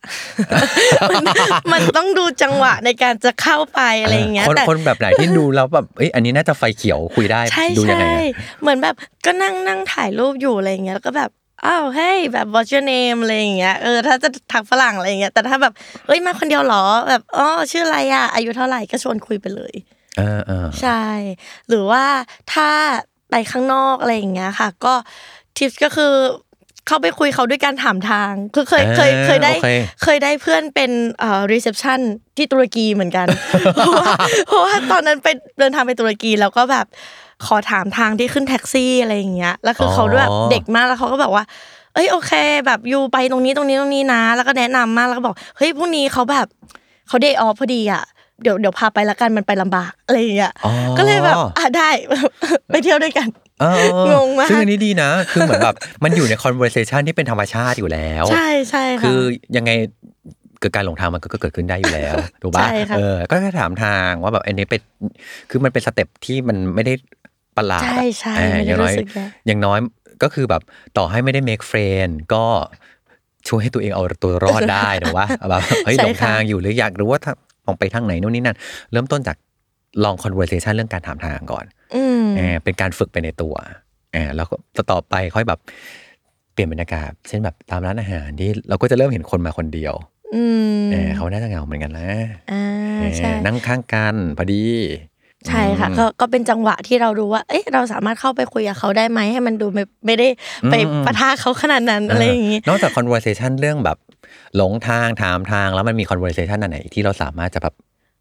[1.11, 1.25] มัน
[1.73, 8.95] มันต้องดูจังหวะในการจะเข้าไปอะไรอย่างเงี้ยคนแต่คนแบบไหนที่ดูแล้วแบบเอ้ยอันนี้น่าจะไฟเขียวคุยได้ใช่ดูยังไงใช่อะเหมือนแบบ
[9.25, 11.31] ก็นั่งนั่งถ่ายรูปอยู่อะไรอย่างเงี้ยแล้วก็แบบ
[11.67, 15.73] อ้าวเฮ้ยแบบ what's your name อะไรอย่างเงี้ยเออถ้าจะทักฝรั่งอะไรอย่างเงี้ยแต่ถ้าแบบ
[16.07, 19.75] เอ้ยมาคนเดียวเหรอแบบอ๋อชื่ออะไรอะอายุเท่าไหร่ก็ชวนคุยไปเลย
[20.19, 21.03] เออเออใช่
[21.69, 22.05] หรือว่า
[22.53, 22.69] ถ้า
[23.31, 24.95] ไปข้างนอกอะไรอย่างเงี้ยค่ะ ก็
[25.57, 26.15] ทิปก็คือ
[26.87, 29.71] เข้าไปคุยเขาด้วยการถามทาง คือเคยเคยเคยได้โอเค
[30.03, 32.01] เคยได้เพื่อนเป็นเอ่อ reception
[32.37, 33.27] ที่ตุรกีเหมือนกัน
[33.75, 34.13] เพราะว่า
[34.47, 36.87] เพราะว่าตอนนั้นไปเดินทางไปตุรกีแล้วก็แบบ
[37.47, 41.45] ขอถามทางที่ขึ้นแท็กซี่อะไรอย่างเงี้ย แล้วคือเขาด้วยแบบเด็กมากแล้วเขาก็แบบว่า
[41.95, 42.33] เอ้ยโอเค
[42.67, 46.47] แบบอยู่ไปตรงนี้ตรงนี้ตรงนี้นะ แล้วก็แนะนำมากแล้วก็บอกเฮ้ยพรุ่งนี้เขาแบบ
[47.09, 48.03] เขา day off พอดีอะ
[48.43, 51.89] เดี๋ยวเดี๋ยวพาไปละกันมันไปลำบากอะไรอย่างเงี้ยอ๋อก็เลยแบบอะได้
[52.71, 53.46] ไปเที่ยวด้วยกันเออเออ
[54.13, 59.21] งงมากซึ่งอันนี้ดีนะ คือเหมือนแบบมันอยู่ใน conversation ที่เป็นธรรมชาติอยู่แล้ว ใช่ใช่ค่ะคือ
[59.57, 59.71] ยังไง
[60.61, 64.81] เกิดการหลงทางมันก็เกิดขึ้นได้อยู่แล้วถูกปะใช่ค่ะเออ ก็แค่ถามทางว่าแบบอันนี้เป็น
[65.51, 66.95] คือมันเป็นสเต็ปที่มันไม่ได้
[67.57, 69.79] ประหลาดอะใช่ใช่เออไม่อได้ย่างน้อยรู้สึกแย่อย่างน้อย
[70.23, 70.63] ก็คือแบบ
[70.97, 72.45] ต่อให้ไม่ได้ make friend ก็
[73.49, 77.33] ช่วยให้ตัวเองเอาตัวรอดได้ถูกปะแบบเฮ้ยใช่หลงค่ะทางอยู่หรืออยากรู้ว่าถ้า
[77.67, 78.57] ออกไปทางไหนนู่นนี่นั่น
[78.93, 79.37] เริ่มต้นจาก
[80.05, 81.65] ลอง conversation เรื่องการถามทางก่อน
[81.97, 83.55] อืมเออเป็นการฝึกไปในตัว
[84.13, 85.61] เออแล้วก็ต่อไปค่อยแบบ
[86.53, 89.95] เปลี่ยนบรรยากาศ เช่นแบบตามร้านอาหารที่เราก็จะเริ่มเห็นคนมาคนเดียว
[90.35, 90.43] อื
[90.79, 92.09] มเออเขาน่าจะเหงาเหมือนกันนะ
[92.53, 92.65] อ่า
[92.99, 94.65] เออใช่นั่งข้างกันพอดี
[95.49, 100.29] ใช่ค่ะอืมก็ก็เป็นจังหวะที่เราดูว่า เอ๊ะเราสามารถเข้าไปคุยกับเขาได้ไหมให้มันดูไม่ไม่ได้
[100.71, 103.99] ไปอืมปะทะเขาขนาดนั้นอะไรอย่างงี้นอกจาก conversation เรื่องแบบ
[104.57, 107.75] หลงทางถามทางแล้วมันมี conversation อันไหนที่เราสามารถจะแบบ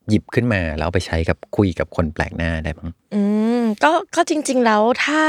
[0.10, 3.22] หยิบขึ้นมาแล้วไปใช้กับคุยกับคนแปลกหน้าได้ั้งอื
[3.60, 5.22] มก็ก็จริง ๆ แล้วถ้า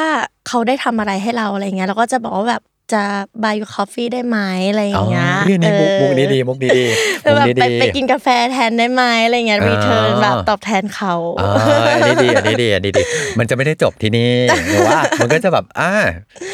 [0.49, 3.05] เขาได้ทำอะไรให้เราอะไรเงี้ยเราก็จะบอกว่าแบบ จะ
[3.42, 4.38] buy you coffee ได้ไหม
[4.70, 6.87] อะไรอย่างเงี้ยอ๋อนี่นี่มุกมุกนี้ดีมุกนี้ดี
[7.22, 11.51] เออมุกแบบนี้ไปดีไปกินกาแฟแทนได้ไหมอะไรเงี้ยอ่า return แบบตอบแทนเขาอ่า
[11.94, 13.03] อันนี้ดีอันนี้ดีอันนี้ดี
[13.38, 14.33] มันจะไม่ได้จบที่นี่
[14.68, 15.92] หรือว่ามันก็จะแบบอ่า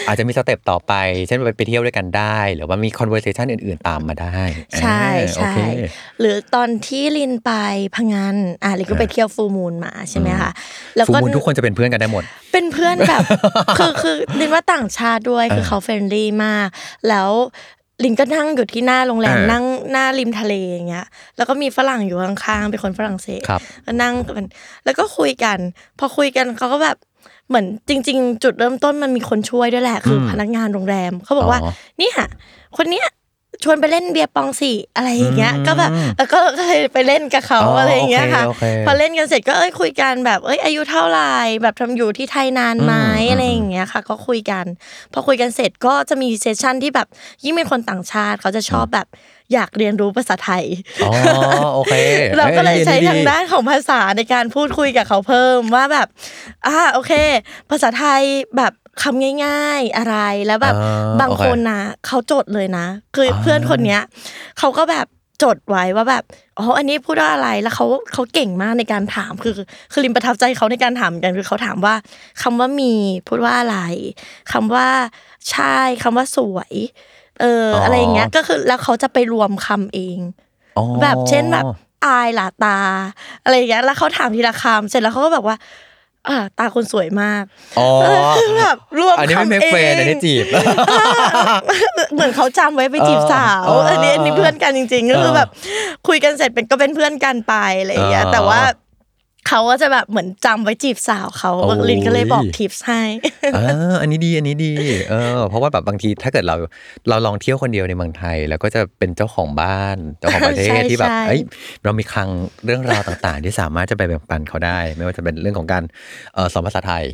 [0.07, 0.92] อาจจะมีสเต็ปต่อไป
[1.27, 4.38] เช่นไปไปเที่ยวด้วยกันได้ หรือว่ามี conversation อื่น ๆ ตามมาได้
[4.81, 5.59] ใช่อ่าโอใช่เค
[6.21, 7.53] หรือตอนที่ลินไป
[7.95, 10.51] พังงานอะลินก็ไปอ่าเที่ยวฟูมูลมาใช่ไหมคะ
[10.97, 13.23] แล้วฟูก็มูลทุกคนจะเป็นเพื่อนกันได้หมด เป็นเพื่อนแบบ
[13.79, 16.69] คือคือลินว่าต่างชาติด้วยคือเออเขาเฟรนลี่มาก
[17.09, 17.31] แล้ว
[18.05, 24.47] ลินก็นั่งอยู่ที่หน้าโรงแรมอ่านั่นั่งหน้าริมทะเลอย่างเงี้ย แล้วก็มีฝรั่งอยู่ข้างๆเป็นคนฝรั่งเศสครับก็นั่งกัน
[24.85, 25.59] แล้วก็คุยกัน
[25.99, 26.97] พอคุยกันเขาก็แบบ
[27.49, 32.15] เหมือนจริง ๆ จุดเริ่มต้นมันมีคนช่วยด้วยแหละคืออมพนักงานโรงแรมเขาบอกว่าอ๋อเนี่ย
[32.77, 33.07] คนเนี้ย
[33.64, 44.64] ชวนไปเล่นเบียร์ปองสี่อะไรอย่างเงี้ยอืมก็แบบเออก็ก็เลยไปเล่นกับเขาอ๋อออะไรอย่างเงี้ยค่ะโอเคโอเคพอเล่นกันเสร็จก็เอ้ยคุยกันแบบเอ้ยอายุเท่าไหร่แบบทำอยู่ที่ไทยนานไหมอืมอะไรอย่างเงี้ยค่ะ ก็คุยกัน
[45.12, 47.09] พอคุยกันเสร็จก็จะมีเซสชั่นที่แบบ
[47.44, 49.09] ยิ่งเป็นคนต่างชาติเขาจะชอบแบบ
[49.53, 50.64] อยากเรียนรู้ภาษาไทย
[51.05, 51.12] อ๋อ
[51.75, 51.94] โอเค
[52.37, 56.09] เราก็เลยใช้อ้ทางด้านของภาษาในการพูดคุยกับเขาเพิ่มว่าแบบ
[56.66, 57.12] อ่าโอเค
[57.70, 58.22] ภาษาไทย
[58.57, 64.00] แบบ คำง่าย ๆอะไรแล้วแบบอ่าบางโอเคคนนะเขาจดเลยนะ คืออาเพื่อนคนเนี้ย
[64.59, 65.07] เขาก็แบบ
[65.42, 66.24] จดไว้ว่าแบบ
[66.59, 69.55] อ๋ออันนี้พูดว่าอะไรแล้วเขาเขาเก่งมากในการถามคือ
[69.92, 71.94] คือลิมประทับใจเขาในการถามเหมือนกันคือเขาถามว่า
[72.42, 72.92] คำว่ามี
[73.28, 73.78] พูดว่าอะไร
[74.52, 74.88] คำว่า
[75.50, 76.72] ใช่คำว่าสวย
[77.40, 80.18] เออออออะไรอย่างเงี้ยก็คือแล้วเขาจะไปรวมคำเอง
[80.78, 81.64] อ๋อแบบเช่นแบบ
[82.07, 82.78] อายหลาตา
[83.42, 85.57] อะไรอย่างเงี้ยแล้วเขาถามทีละคำเสร็จแล้วเขาก็แบบว่า
[86.29, 87.45] อ่าตาคนสวยมาก
[87.79, 90.47] อ๋อเออคือแบบรวมอันนี้ไม่คำเมคเองเฟนอันนี้จีบ
[92.13, 95.49] เหมือนเขาจำไว้ไปจีบสาวเออเอออันนี้อันนี้เพื่อนกันจริงๆก็คือเออแบบ
[96.09, 98.61] คุยกันเสร็จเป็นก็เป็นเพื่อนกันไปอะไรอย่างเงี้ยเออแต่ว่า
[99.48, 103.02] เขาก็จะแบบเหมือนจำไว้จีบสาวเขาโอ้ยลินก็เลยบอกทิปให้
[103.55, 103.59] เอ
[103.92, 104.72] ออันนี้ดีอันนี้ดี
[105.11, 106.57] เออเพราะว่าแบบบางทีถ้าเกิดเรา
[107.09, 111.40] เราลองเที่ยวคนเดียวในเมืองไทย แล้วก็จะเป็นเจ้าของบ้านเจ้าของประเทใช่ศที่แบบใช่เอ้ย
[111.85, 112.28] เรามีคลัง
[112.64, 115.83] เรื่องราวต่างๆ ที่สามารถจะไปแบ่งปันเขาได้ ไม่ว่าจะเป็นเรื่องของการ
[116.35, 117.05] เออสอนภาษาไทย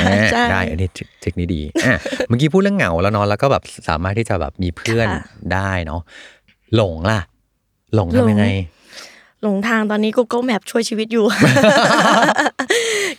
[0.00, 0.88] อ่าใช่ได้อันนี้
[1.22, 1.98] เทคนิคดีอะ
[2.28, 5.22] เมื่อกี้พูดเรื่องเหงาแล้วเนาะแล้วก็แบบสามารถที่จะแบบมีเพื่อนค่ะ
[5.54, 6.00] ได้เนาะ
[6.76, 7.20] หลงล่ะ
[7.94, 8.46] หลงทำยังไง
[9.42, 11.24] หลงทางตอนนี้ Google Map ช่วยชีวิตอยู่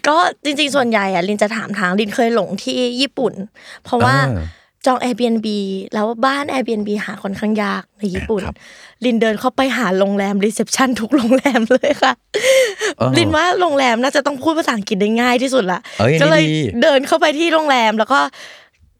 [0.08, 3.34] ก็จริง ๆ ส่วนใหญ่อะลินจะถามทางลินเคยหลงที่ญี่ปุ่น
[3.84, 4.46] เพราะว่าอ่า
[4.86, 5.48] จอง Airbnb
[5.94, 8.56] แล้วบ้าน Airbnb หาค่อนข้างยากในญี่ปุ่นครับ
[9.06, 12.14] ลินเดินเข้าไปหาโรงแรม reception ทุกโรงแรมเลยค่ะ
[13.00, 18.20] อ๋อลินว่าโรงแรมน่าจะต้องพูดภาษาอังกฤษได้ง่ายที่สุดละเอ้ยอันนี้ก็เลยดีเดินเข้าไปที่โรงแรมแล้วก็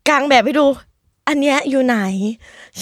[0.10, 0.66] กางแบบให้ดู
[1.28, 1.98] อันเนี้ยอยู่ไหน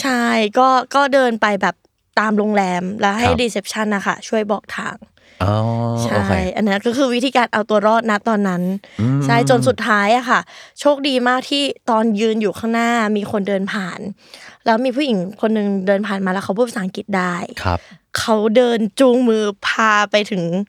[0.01, 0.21] ใช่
[0.57, 1.75] ก็ก็เดินไปแบบ
[2.19, 4.95] ตามโรงแรมแล้วให้ reception นะคะช่วยบอกทาง
[5.43, 5.55] อ๋อ
[6.01, 8.61] ใช่โอเคอันนั้นก็คือวิธีการเอาตัวรอดนะตอนนั้น
[9.01, 10.39] อืมใช่จนสุดท้ายอะค่ะ
[10.79, 13.99] โชคดีมากที่ตอนยืนอยู่ข้างหน้ามีคนเดินผ่าน
[14.65, 17.79] แล้วมีผู้หญิงคนหนึ่งเดินผ่านมาแล้วเขาพูดภาษาอังกฤษได้ครับ
[18.17, 20.67] เขาเดินจูงมือพาไปถึงโอ้โห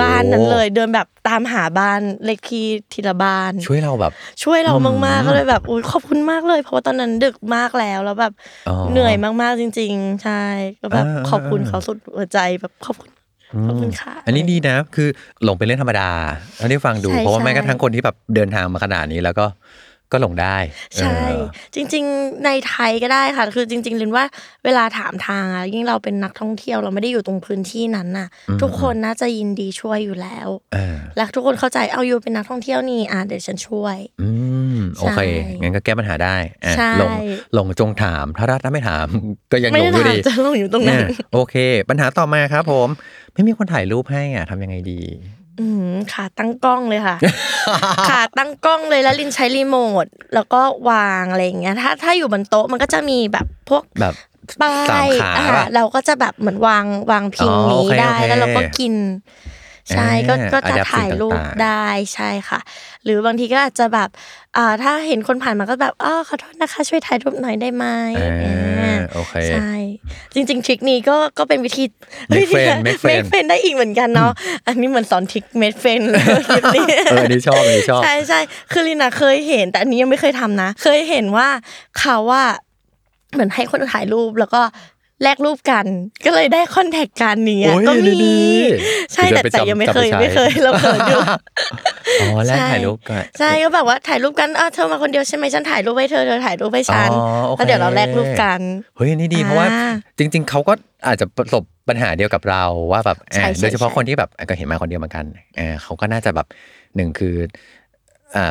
[0.00, 8.32] บ้านนั้นเลย เดินแบบตามหาบ้านเลขที่ทีละบ้าน ช่วยเราแบบ ช่วยเราอืมมากๆก็เลยแบบอุ้ยขอบคุณมากเลย เพราะว่าตอนนั้นดึกมากแล้วแล้วแบบ
[8.68, 10.42] อ๋อเหนื่อยมากๆจริง ๆ ใช่
[10.80, 13.10] ก็แบบอ่าขอบคุณเขาสุดหัวใจแบบขอบคุณ
[13.68, 15.08] ขอบคุณค่ะอันนี้ดีนะ คือ
[15.44, 16.10] หลงเป็นเรื่องธรรมดา
[16.56, 19.46] เท่าที่ฟังดูใช่เพราะว่าใช่แม้กระทั่งคนที่แบบเดินทางมาขนาดนี้แล้วก็
[20.12, 20.56] ก็หลงได้
[20.96, 21.42] ใช่เออ
[21.74, 24.24] จริง ๆ ในไทยก็ได้ค่ะ คือจริงๆลินว่า
[24.64, 28.28] เวลาถามทางอะยิ่งเราเป็นนักท่องเที่ยวเราไม่ได้อยู่ตรงพื้นที่นั้นน่ะ
[28.62, 34.28] ทุกคนน่าจะยินดีช่วยอยู่แล้วเออและทุกคนเข้าใจเอาอยู่เป็นนักท่องเที่ยวนี่อะเดี๋ยวฉันช่วย อื
[34.76, 35.22] มโอเคใช่
[35.62, 37.12] งั้นก็แก้ปัญหาได้อะใช่หลง
[37.54, 39.06] หลงจงถามถ้ารัฐไม่ถาม
[39.52, 41.54] ก็ยังไม่หลได้งอยู่ถามดีจะลงอยู่ตรงนั้นอะโอเค
[41.88, 42.88] ปัญหาต่อมาครับผม
[43.34, 45.00] ไม่มีคนถ่ายรูปให้อะทำยังไงดี
[45.60, 47.16] อืมขาตั้งกล้องเลยค่ะ
[48.10, 50.60] ขาตั้งกล้องเลยแล้วลินใช้รีโมทแล้วก็
[50.90, 54.14] วางอะไรอย่างเงี้ย ถ้าถ้าอยู่บนโต๊ะมันก็จะมีแบบพวกแบบ
[54.60, 58.94] ป้าสามยขาอะป่ะเราก็จะแบบเหมือนวางวางพิงอ๋อนี้โอเคได้โอเคแล้วเราก็กิน
[59.90, 62.60] ใช่ก็อ่าก็จะ adapt ถ่ายรูปสิ่งต่างๆได้ใช่ค่ะ
[63.04, 64.08] หรือบางทีก็อาจจะแบบ
[64.56, 67.84] อ่าถ้าเห็นคนผ่านมาก็แบบอ๋อขอโทษนะคะ ช่วยถ่ายรูปหน่อยได้ไหม
[68.18, 68.32] อ่า
[68.80, 69.70] อ่าโอเคใช่
[70.34, 71.84] จริง ๆ ทริคนี้ก็ก็เป็นวิธี
[72.30, 74.32] Make วิธี friend make friend เฟนได้อีกเหมือนกันเนาะ
[74.66, 78.40] อันนี้เหมือนสอนทริคเมดเฟนเลยคลิปนี้เอออันนี้ชอบอันนี้ชอบใช่ใช่
[78.72, 81.48] คือลินาเคยเห็น แต่อันนี้ยังไม่เคยทำนะ เคยเห็นว่า
[81.98, 82.44] เขาว่า
[83.32, 84.62] เหมือนให้คนถ่ายรูปแล้วก็
[85.22, 85.86] แลกรูปกัน
[86.24, 88.38] ก็เลยได้คอนแทคกันเนี่ยโอ้ยก็มีดี
[89.14, 91.20] ใช่แต่เดี๋ยวจะไปแต่ยังไม่จำเคยจำไปใช้ไม่เคยเราเขินอยู่
[92.20, 98.60] อ๋อแลกใช่ถ่ายรูปกันใช่ก็แบบว่าถ่ายรูปกันอะเธอมาคนเดียวใช่ไหมฉันถ่ายรูปให้เธอเธอถ่ายรูปให้ฉันอ๋อโอเคแล้วเดี๋ยวเราแลกรูปกัน
[98.96, 99.68] เฮ้ยอันนี่ดีอ่าเพราะว่า
[100.18, 100.72] จริง ๆเขาก็
[101.06, 105.24] อาจจะประสบปัญหาเดียวกับเราว่าแบบใช่อ่าใช่โดยเฉพาะใช่คนที่แบบก็เห็นมาคนเดียวเหมือนกัน
[105.56, 106.46] เออเขาก็น่าจะแบบ
[106.96, 107.48] หนึ่งคืออ่า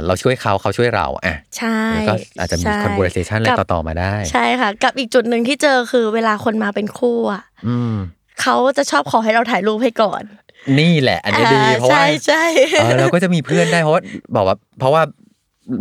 [0.06, 7.96] เราช่วยเขาเขาช่วยเราอะใช่แล้วก็อาจจะมีใช่ conversation อะไรกับต่อๆมาได้ ใช่ค่ะ กับอีกจุดหนึ่งที่เจอคือเวลาคนมาเป็นคู่อะอืม
[8.42, 10.24] เขาจะชอบขอให้เราถ่ายรูปให้ก่อน
[10.80, 12.44] นี่แหละ อันนี้ดีอ่เพราะว่าใช่ใช่
[12.82, 14.02] เออเราก็จะมีเพื่อนได้เพราะว่า
[14.36, 15.02] บอกว่า เพราะว่า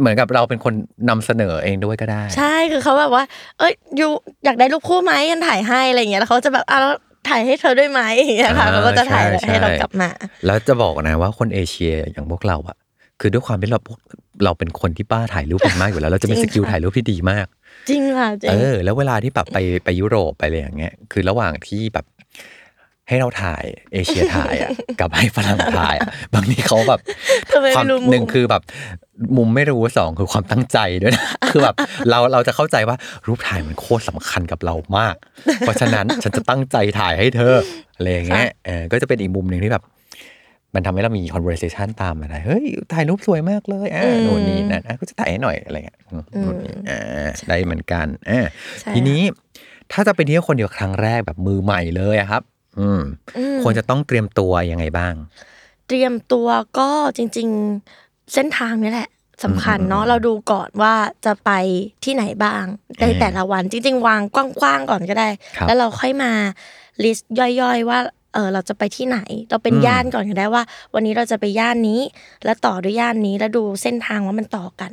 [0.01, 0.75] เหมือนกับเราเป็นคน
[1.09, 3.25] นำเสนอเองด้วยก็ได้ ใช่คือเขาแบบว่า
[3.59, 4.07] เอ้ยยู
[4.45, 6.95] อยากได้รูปคู่ไหมกันถ่ายให้อะไรอย่างเงี้ยแล้วเขาจะแบบอะแล้ว
[7.29, 10.11] ถ่ายให้เธอด้วยไหมอย่างเงี้ยค่ะอ่าเขาก็จะถ่ายใช่ให้เราใช่กลับมา
[10.47, 12.77] แล้วจะบอกนะว่าคนเอเชียอย่างพวกเราอะ
[13.21, 13.99] คือด้วยความที่เราพวก
[14.45, 17.47] เราเป็นคนที่ป้าถ่ายรูปกันมากอยู่แล้ว เราจะมีจริสงกิลค่ะถ่ายรูปที่ดีมาก
[17.89, 22.07] จริงค่ะจริเองอแล้วเวลาที่แบบไปไปยุโรปไปอะไรอย่างเงี้ย คือระหว่างที่แบบ
[23.09, 27.01] ให้เราถ่ายเอเชียถ่ายอะกับให้ฝรั่งถ่ายอะบางทีเขาแบบ
[27.53, 28.63] ทำไมความไม่รู้มุมหนึ่งคือแบบ
[29.37, 31.75] มุมไม่รู้สองคือความตั้งใจด้วยนะคือแบบ
[32.11, 35.15] เราเราจะเข้าใจว่ารูปถ่ายมันโคตรสำคัญกับเรามาก
[35.61, 37.55] เพราะฉะนั้นฉันจะตั้งใจถ่ายให้เธอ
[37.97, 39.85] อะไรอย่างเงี้ยเออก็จะเป็นอีกมุมหนึ่งที่แบบ
[40.75, 48.47] มันทำให้เรามี conversation ตามมาได้เฮ้ย ถ่ายรูปสวยมากเลยอ่าอืมโน่นนี่นั่นอะก็จะถ่ายให้หน่อยอะไรเงี้ยอืมโน่นนี่อ่าได้เหมือนกันอ่า
[48.81, 49.21] ใช่ทีนี้
[49.93, 52.43] ถ้าจะไปเที่ยวคนเดียวครั้งแรกแบบมือใหม่เลยอะครับ
[52.81, 53.01] อืม
[53.39, 55.15] อืม ควรจะต้องเตรียมตัวยังไงบ้าง
[55.87, 57.49] เตรียมตัวก็จริง
[57.91, 59.09] ๆ เส้นทางนี่แหละ
[59.45, 61.51] สำคัญเนาะเราดูก่อนว่าจะไป
[62.05, 62.65] ที่ไหนบ้าง
[63.01, 66.33] ในแต่ละวันจริง ๆ วางกว้างๆก่อนก็ได้ครับแล้วเราค่อยมา
[67.05, 67.99] ลิสต์ย่อยๆว่า
[68.35, 69.19] เออเราจะไปที่ไหน
[69.51, 70.63] เราเป็นอืมย่านก่อนก็ได้ว่า
[70.95, 72.01] วันนี้เราจะไปย่านนี้
[72.45, 74.93] แล้วต่อด้วยย่านนี้แล้วดูเส้นทางว่ามันต่อกัน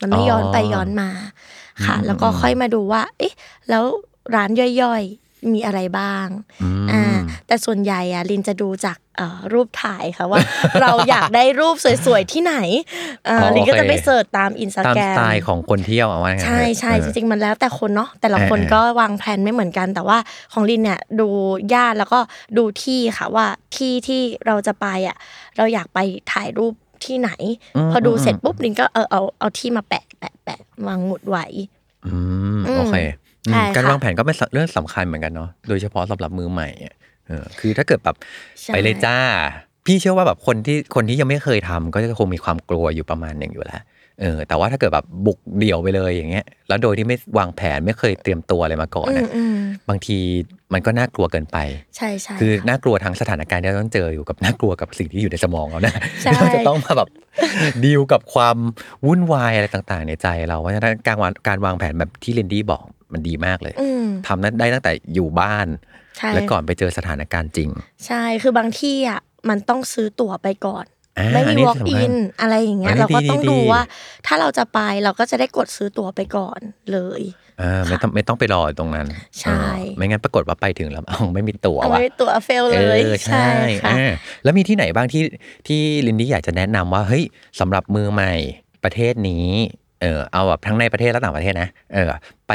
[0.00, 1.10] มันไม่ย้อนไปย้อนมา
[1.84, 3.32] ค่ะ แล้วก็ค่อยมาดูว่า เอ๊ะ
[3.68, 3.84] แล้ว
[4.34, 4.50] ร้าน
[4.82, 6.26] ย่อยๆ มีอะไรบ้าง
[6.62, 7.02] อืมอ่า
[7.46, 10.40] แต่ส่วนใหญ่อะลินจะดูจากเอ่อรูปถ่ายค่ะว่า
[10.82, 12.54] เราอยากได้รูปสวยๆที่ไหน
[13.26, 20.18] เอ่อออลินก็จะโอเคไปเสิร์ชตามอินสตาตามแกรสมไตล์ของคนเที่ยวเอาว่างั้นใช่ใช่เอจอริงๆมันแล้วแต่คนเนาะแต่ละคนเออก็วางแผนไม่เหมือนกัน แต่ว่า
[20.52, 21.28] ของลินเนี่ยดู
[21.74, 22.18] ญาติแล้วก็
[22.58, 23.46] ดูที่ค่ะว่า
[23.76, 25.16] ที่ที่เราจะไปอะ
[25.56, 25.98] เราอยากไป
[26.32, 26.74] ถ่ายรูป
[27.04, 27.30] ที่ไหน
[27.90, 31.46] พอดูเสร็จปุ๊บลินก็เออเอาเอาที่มาแปะแปะแปะวางหมุดไว้
[32.06, 32.16] อื
[32.56, 33.00] มอืมโอเคอืมใช่
[33.74, 36.94] การค่ะวางแผนก็เป็นเรื่องสำคัญเหมือนกันเนาะโดยเฉพาะสำหรับมือใหม่อะ
[37.26, 38.16] เออคือถ้าเกิดแบบ
[38.60, 39.16] ใช่ไปเลยจ้า
[39.86, 43.82] พี่เชื่อว่าแบบคนที่คนที่ยังไม่เคยทำก็จะคงมีความกลัวอยู่ประมาณหนึ่งอยู่แล้ว
[44.20, 49.58] เออแต่ว่าถ้าเกิดแบบบุกเดี่ยวไปเลยอย่างเงี้ย แล้วโดยที่ไม่วางแผนไม่เคยเตรียมตัวอะไรมาก่อนอือะมอืม
[49.88, 50.18] บางที
[50.72, 51.58] มันก็น่ากลัวเกินไป
[51.96, 57.08] ใช่ใช่คือน่ากลัวทั้งสถานการณ์ที่เราต้องเจออยู่กับน่ากลัวกับสิ่งที่อยู่ในสมองเรานะใช่เราจะต้องมาแบบ
[57.84, 58.56] ดีลกับความ
[59.06, 65.66] วุ่นวายอะไรต่าง ๆ ในใจเราเพราะฉะนั้นการวางการวางแผนแบบที่เรนดี้บอก มันดีมากเลยอืมทำนั้นได้ตั้งแต่อยู่บ้าน
[66.16, 67.70] ใช่และก่อนไปเจอสถานการณ์จริง
[68.06, 70.84] ใช่คือบางที่อะมันต้องซื้อตั๋วไปก่อน
[71.18, 73.82] อ่าไม่อันมีนี้ walk สำคัญ in อะไรอย่างเงี้อัยนนี้เราก็ดีต้องดีดูดีว่า
[74.26, 76.60] ถ้าเราจะไปเราก็จะได้กดซื้อตั๋วไปก่อน
[76.92, 77.22] เลย
[77.60, 79.06] อ่าไม่ต้องไม่ต้องไปรอตรงนั้น
[79.40, 83.48] ใช่เออไม่งั้นปรากฏว่าไปถึงแล้วเอาไม่มีตั๋วเอาว่ะไว้ตั๋วเฟลเอเลยอใช่
[83.84, 84.12] ค่ะอ่า
[84.44, 85.22] แล้วมีที่ไหนบ้างที่
[85.66, 87.24] ที่ลินดี้อยากจะแนะนำว่าเฮ้ย
[87.60, 88.34] สำหรับมือใหม่
[88.84, 89.46] ประเทศนี้
[90.00, 92.08] เออเอาแบบทั้งในประเทศและต่างประเทศนะเออ
[92.48, 92.52] ไป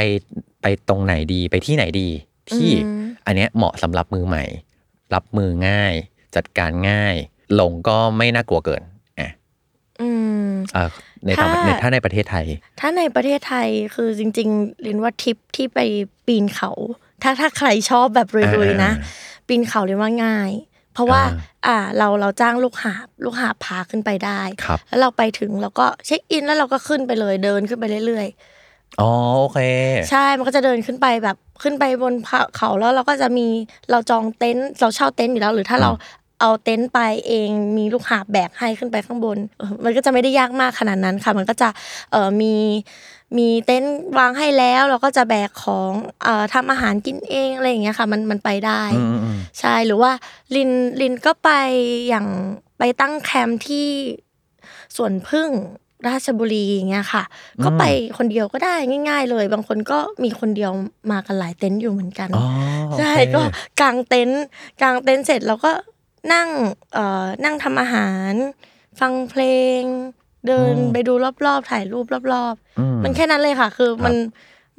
[0.61, 2.09] ไปตรงไหนดีไปที่ไหนดี
[2.51, 4.45] ที่อืมอันเนี้ยเหมาะสำหรับมือใหม่
[5.13, 5.93] รับมือง่าย
[6.35, 7.15] จัดการง่าย
[7.59, 8.81] ลงก็ไม่น่ากลัวเกิน
[9.19, 9.29] อะ
[10.01, 10.09] อื
[10.45, 10.89] มเออ
[11.25, 12.45] ในต่างประถ้าในถ้าในประเทศไทย
[12.79, 15.79] ถ้าในประเทศไทยคือจริงๆลินว่าทริปที่ไป
[16.25, 16.71] ปีนเขา
[17.21, 19.07] ถ้าถ้าใครชอบแบบรวยๆนะอ่
[19.47, 20.51] ปีนเขาลินว่าง่าย
[20.93, 21.35] เพราะว่าอ่า
[21.67, 28.27] อ่าเราเราจ้างลูกหาบลูกหาบพาขึ้นไปได้ครับแล้วเราไปถึงเราก็เช็คอินแล้วเราก็ขึ้นไปเลยเดินขึ้นไปเรื่อย
[29.01, 32.13] อ๋อโอเคๆใช่มันก็จะเดินขึ้นไปแบบขึ้นไปบน
[32.57, 33.47] เขาแล้วเราก็จะมี
[33.91, 35.91] เราจองเต็นท์เราเช่าเต็นท์อยู่แล้วหรือถ้าเรา
[36.39, 41.69] เอาเต็นท์ไปเองมีลูกหาบแบกให้ขึ้นไปข้างบนเออมันก็จะไม่ได้ยากมากขนาดนั้นค่ะ มันก็จะ
[42.11, 42.55] เออมี
[43.37, 45.91] มีเต็นท์วางให้แล้ว เราก็จะแบกของ
[46.23, 50.11] เอ่อทำอาหารกินเองอะไรอย่างเงี้ยค่ะ มันมันไปได้อืมอืมใช่หรือว่า
[50.55, 51.49] ลินลินก็ไป
[52.07, 52.27] อย่าง
[52.77, 53.87] ไปตั้งแคมป์ที่
[54.95, 55.49] สวนพึ่ง
[56.07, 57.23] ราชบุรีอย่างเงี้ยค่ะ
[57.63, 57.83] ก็ไป
[58.17, 58.75] คนเดียวก็ได้
[59.09, 60.71] ง่าย ๆ เลย บางคนก็มีคนเดียว
[61.11, 62.45] มากันหลายเต็นท์อยู่เหมือนกันอ๋อ
[62.87, 63.41] โอเคใช่ก็
[63.81, 64.43] กางเต็นท์
[64.81, 65.71] กางเต็นท์เสร็จเราก็
[66.33, 66.49] นั่ง
[66.93, 68.33] เอ่อ นั่งทำอาหาร
[68.99, 69.43] ฟังเพล
[69.79, 69.81] ง
[70.47, 71.13] เดินไปดู
[71.45, 74.15] รอบๆ ถ่ายรูปรอบอืๆมันแค่นั้นเลยค่ะ คือมัน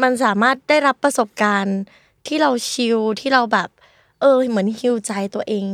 [0.02, 1.78] มันสามารถได้รับประสบการณ์
[2.26, 3.68] ที่เราชิลที่เราแบบ
[4.20, 5.64] เออ เหมือนฮิวใจตัวเอง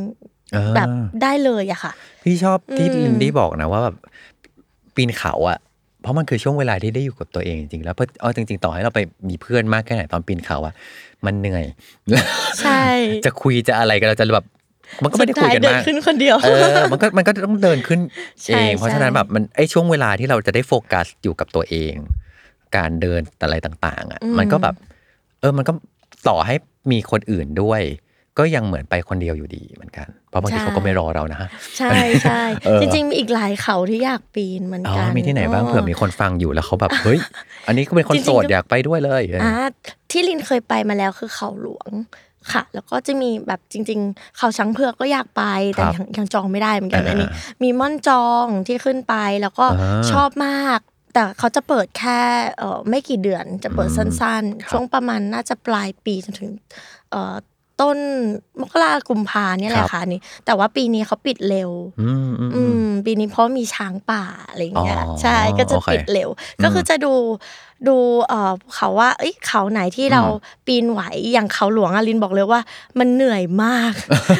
[0.53, 0.87] เออแบบ
[1.21, 1.91] ได้เลยอะค่ะ
[2.23, 3.95] พี่ชอบที่อืม ลินดี้บอกนะว่าแบบ
[4.95, 5.59] ปีนเขาอะ
[6.01, 10.73] เพราะมันคือช่วงเวลาที่ได้อยู่กับตัวเองจริงๆแล้วเพราะเอาจริง ๆ ต่อให้เราไปมีเพื่อนมากแค่ไหนตอนปีนเขาอะ
[11.25, 11.65] มันเหนื่อย
[12.61, 12.81] ใช่
[13.25, 14.45] จะคุยจะอะไรกันเราจะแบบ
[15.03, 17.99] มันก็ไม่ได้คุยกันสุดท้าเดิมากขึ้นคนเดียวเออมันก็มันก็ต้องเดินขึ้น
[18.43, 21.95] ใช่เองเพราะฉะนั้นใช่แบบมันไอช่วงเวลาที่เราจะได้โฟกัสอยู่กับตัวเอง
[22.77, 24.75] การเดินอะไรต่างๆ อะ มันก็แบบ
[25.41, 25.71] เออมันก็
[26.27, 26.55] ต่อให้
[26.91, 27.81] มีคนอื่นด้วย
[28.39, 31.91] ก็ยังเหมือนไปคนเดียวอยู่ดีเหมือนกัน เพราะบางทีเขาก็ไม่รอเรานะฮะใช่
[32.23, 37.19] ใช่เออจริงๆมีอีกหลายเขาที่อยากปีนเหมือนอ๋อกันมีที่ไหนบ้างเผื่อมีคนฟังอยู่แล้วเขาแบบเฮ้ย
[37.67, 39.53] อันนี้ก็เป็นคนจริงๆโสดก็อยากไปด้วยเลยอ่า
[40.11, 41.89] ที่ลินเคยไปมาแล้วคือเขาหลวง
[42.51, 47.29] ค่ะ แล้วก็จะมีแบบจริง ๆ เขาช้างเผือกก็อยากไปแต่ยังยังจองไม่ได้เหมือนกันอันนี้
[47.63, 50.79] มีม่อนจองที่ขึ้นไปแล้วก็อ่าชอบมาก
[51.13, 52.19] แต่เขาจะเปิดแค่
[52.57, 56.51] เออไม่กี่เดือนจะเปิดอืมสั้นครับๆช่วงประมาณน่าจะปลายปีจนถึง
[57.11, 57.35] เอ่อ
[57.81, 57.99] ต้น
[58.61, 66.29] มกรากุมภาเนี่ยแหละค่ะอันนี่แต่ว่าปีนี้เขาปิดเร็ว อืมอืมอือืมมปีนี้เพราะมีช้างป่าอะไรอย่างเงี้ยอ๋อใช่ก็จะโอเคปิดเร็ว
[66.63, 67.13] ก็คือจะดู
[67.87, 71.01] ดูเอ่อเขาว่าเอ้ยเขาไหนที่เราอืมปีนไหว
[71.33, 72.61] อย่างเขาหลวงอะลินบอกเลยว่า
[72.99, 73.93] มันเหนื่อยมาก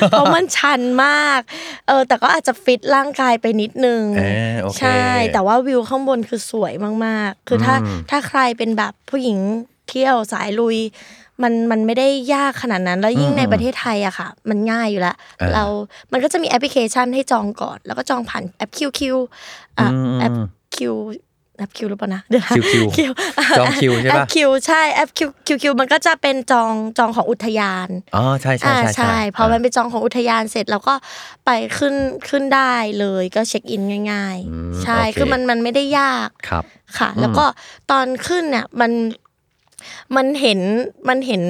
[0.10, 1.42] เพราะมันชันมาก
[1.88, 6.74] เออแต่ก็อาจจะฟิตร่างกายไปนิดนึงเออโอเคใช่ แต่ว่าวิวข้างบนคือสวย
[7.06, 9.38] มากๆ คือถ้าอืมถ้าใครเป็นแบบผู้หญิง
[9.90, 10.78] เที่ยวสายลุย
[11.44, 15.64] มันมันไม่ได้ยากขนาดนั้น แล้วยิ่งอืมในประเทศไทยอะค่ะ มันง่ายอยู่แล้วอ่าเรา
[16.12, 19.00] มันก็จะมีแอปพลิเคชันให้จองก่อน แล้วก็จองผ่านแอป QQ
[19.80, 20.36] อะอืมแอป
[20.76, 20.78] Q
[21.62, 23.12] แอปคิวหรือเปล่านะเดี๋ยวนะคิวคิวคิว
[23.58, 30.94] จองคิวใช่ปะแอปคิวใช่แอปคิวคิวคิวมันก็จะเป็นจองจองของอุทยานอ๋อใช่ใช่อ่าใช่ใช่พอมันไปจองของอุทยานเสร็จเราก็
[31.46, 31.96] ไปขึ้น
[32.30, 36.64] ขึ้นได้เลยก็เช็คอินง่ายอืมๆใช่โอเคคือมันมันไม่ได้ยากครับ
[36.98, 37.46] ค่ะ แล้วก็
[37.92, 38.92] ตอนขึ้นเนี่ยมัน
[40.16, 40.60] มันเห็น
[41.10, 41.44] มันเห็น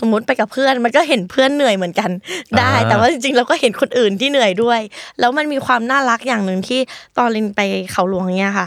[0.00, 2.10] สมมติไปกับเพื่อนมันก็เห็นเพื่อนเหนื่อยเหมือนกัน
[2.58, 4.80] ได้อ่าแต่ว่าจริงๆเราก็เห็นคนอื่นที่เหนื่อยด้วย
[5.20, 6.80] แล้วมันมีความน่ารักอย่างหนึ่งที่
[7.18, 7.60] ตอนลินไป
[7.92, 8.66] เขาหลวงเนี่ยค่ะ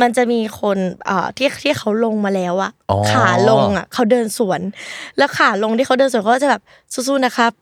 [0.00, 4.60] มันจะมีคนเอ่อที่ที่เขาลงมาแล้วอะอ๋อขาลงอะเขาเดินสวน
[5.18, 6.62] แล้วขาลงที่เขาเดินสวนเขาก็จะแบบ
[6.94, 7.52] สู้ๆนะครับ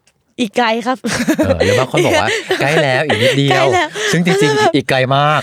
[0.40, 0.98] อีกไกลครับ
[1.46, 2.28] เออหรือบางคนบอกว่า
[2.60, 5.40] ใกล้แล้วอีกนิดเดีใกยล้วแล้วซึ่งจริงๆ อีกไกลมาก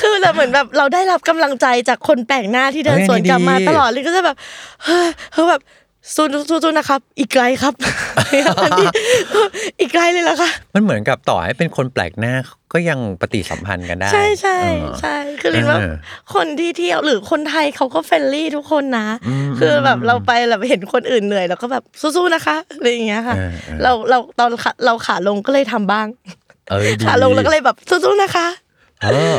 [0.00, 4.36] คือเราเหมือนแบบเราได้รับกำลังใจจากคนแปลกหน้าที่เดินเฮ้ยสวนกลับมาดีตลอดเลยก็จะแบบ
[4.84, 5.60] เฮ้ยเฮ้ยแบบ
[6.14, 7.74] สู้สู้สู้นะครับ อีกไกลครับ
[9.80, 12.34] อีกไกลเลยเหรอคะมันเหมือนกับต่อให้เป็นคนแปลกหน้า
[12.72, 15.94] ก็ยังปฏิสัมพันธ์กันได้ ใช่ใช่เออใช่คือลินว่าเออ
[16.34, 26.06] คนที่เที่ยวหรือคนไทยเขาก็เฟรนลี่ทุกคนนะอืมคือแบบเราไปแบบเห็นคนอื่นเหนื่อยเราก็แบบสู้ๆนะคะอะไรอย่างเงี้ยค่ะเออเออเราเราตอนขาเราขาลงก็เลยทำบ้าง
[26.70, 28.46] เออดีขาลงแล้วก็เลยแบบสู้ๆนะคะ
[29.02, 29.38] เออ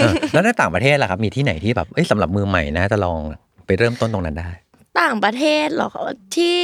[0.00, 3.18] เออแล้วในต่างประเทศล่ะครับมีที่ไหนที่แบบเอ้ยสำหรับมือใหม่นะจะลอง
[3.66, 4.48] ไปเริ่มต้นตรงนั้นได้
[5.00, 5.90] ต่างประเทศเหรอ
[6.34, 6.54] ที่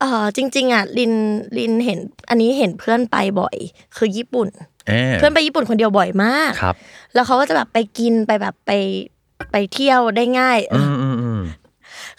[0.00, 1.12] เออจริง ๆอะลิน
[1.58, 3.56] ลินเห็น อันนี้เห็นเพื่อนไปบ่อย
[3.96, 4.48] คือญี่ปุ่น
[4.88, 6.76] เออเพื่อนไปญี่ปุ่นคนเดียวบ่อยมากครับ
[7.14, 8.72] แล้วเขาก็จะแบบไปกินไปแบบไป
[9.52, 11.42] ไปเที่ยวได้ง่ายอืมอืมอืม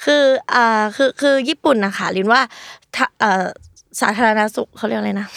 [0.06, 0.24] คือ
[0.54, 2.42] อ่าคือคือญี่ปุ่นนะคะลินว่า
[2.96, 3.46] ถ้าเอ่อ
[4.02, 5.28] สาธารณสุขเขาเรียกอะไรนะ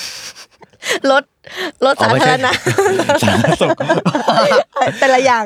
[1.10, 1.22] รถ
[1.84, 2.52] รถอ๋อสาไม่ธาใช่รณะ
[3.22, 3.76] สาธารณสุข
[4.98, 5.44] แต่ละอย่าง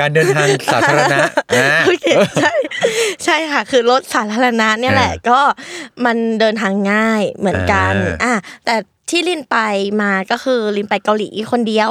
[0.00, 1.18] การเดินทางสาธารณะ
[1.54, 2.06] อ่าโอเค
[2.40, 2.52] ใช่
[3.24, 5.40] ใช่ค่ะ คือรถสาธารณะเนี่ยแหละเออก็
[6.04, 7.92] มันเดินทางง่ายเหมือนกัน
[8.24, 8.74] อ่าอะแต่
[9.10, 9.56] ที่ลินไป
[10.02, 11.90] มาก็คือลินไปเกาหลีคนเดียว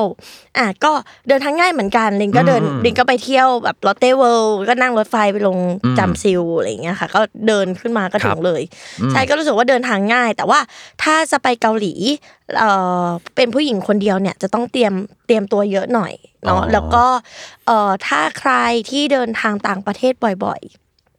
[0.57, 0.91] อะก็
[1.27, 5.57] เดินทางง่ายเหมือนกันลินก็เดินลินก็ไปเที่ยวแบบลอตเต้เวิลด์ก็นั่งรถไฟไปลง
[5.99, 8.61] จำซิลอะไรอย่างเงี้ยค่ะ ก็เดินขึ้นมาก็ถึงเลย
[9.11, 10.59] ใช่ก็รู้สึกว่าเดินทางง่าย แต่ว่า
[11.03, 11.93] ถ้าจะไปเกาหลี
[12.57, 12.71] เอ่
[13.03, 13.05] อ
[13.35, 14.93] เป็นผู้หญิงคนเดียวเนี่ยจะต้องเตรียม
[15.27, 16.13] เตรียมตัวเยอะหน่อย
[16.45, 17.05] เนาะอ๋อแล้วก็
[17.65, 18.51] เอ่อถ้าใคร
[18.89, 20.13] ที่เดินทางต่างประเทศ
[20.45, 20.61] บ่อย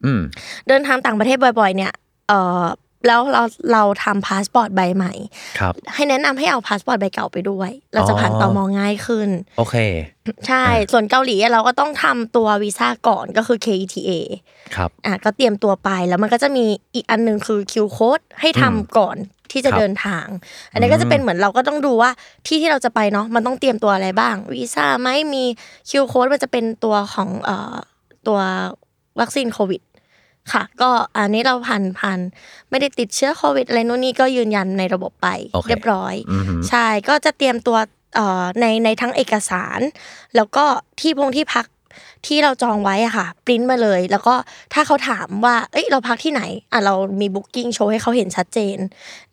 [0.05, 1.91] อืมๆเดินทางต่างประเทศบ่อย ๆ เนี่ย
[2.27, 2.65] เอ่อ
[3.07, 5.13] แล้วเราเราทำพาสปอร์ตใบใหม่
[5.59, 9.75] ครับให้แนะนำให้เอาพาสปอร์ตใบเก่าไปด้วย เราจะผ่านอ๋อตมง่ายขึ้น โอเค
[10.47, 14.09] ใช่ ส่วนเกาหลีเราก็ต้องทำตัววีซ่าก่อนก็คือ K-ETA
[14.75, 19.17] ครับอะก็เตรียมตัวไปแล้วมันก็จะมีอีกอันหนึงคือคิวโค้ดให้ทำก่อน
[19.51, 20.27] ที่จะครับเดินทาง
[20.71, 22.11] อันนี้ก็จะเป็นเหมือนเราก็ต้องดูว่า
[22.47, 25.43] ที่ที่เราจะไปเนาะมันต้องเตรียมตัวอะไรบ้างวีซ่าไหมมี
[25.89, 27.75] คิวโค้ดมันจะเป็นตัวของเอ่อ
[28.27, 28.39] ตัว
[29.19, 29.81] วัคซีนโควิด
[30.51, 32.19] ค่ะ ก็อันนี้เราผ่านผ่าน
[32.69, 37.77] ไม่ได้ติดเชื้อโควิดอะไรนู่นนี่ก็ยืนยันในระบบไปโอเคเรียบร้อยอือหือใช่ก็จะเตรียมตัว
[38.15, 39.79] เอ่อในในทั้งเอกสาร
[40.35, 40.65] แล้วก็
[40.99, 41.65] ที่พงที่พัก
[42.25, 44.33] ที่เราจองไว้อะค่ะปริ้นมาเลย แล้วก็
[44.73, 48.77] ถ้าเขาถามว่าเอ้ยเราพักที่ไหนอะเรามี booking โชว์ให้เขาเห็นชัดเจน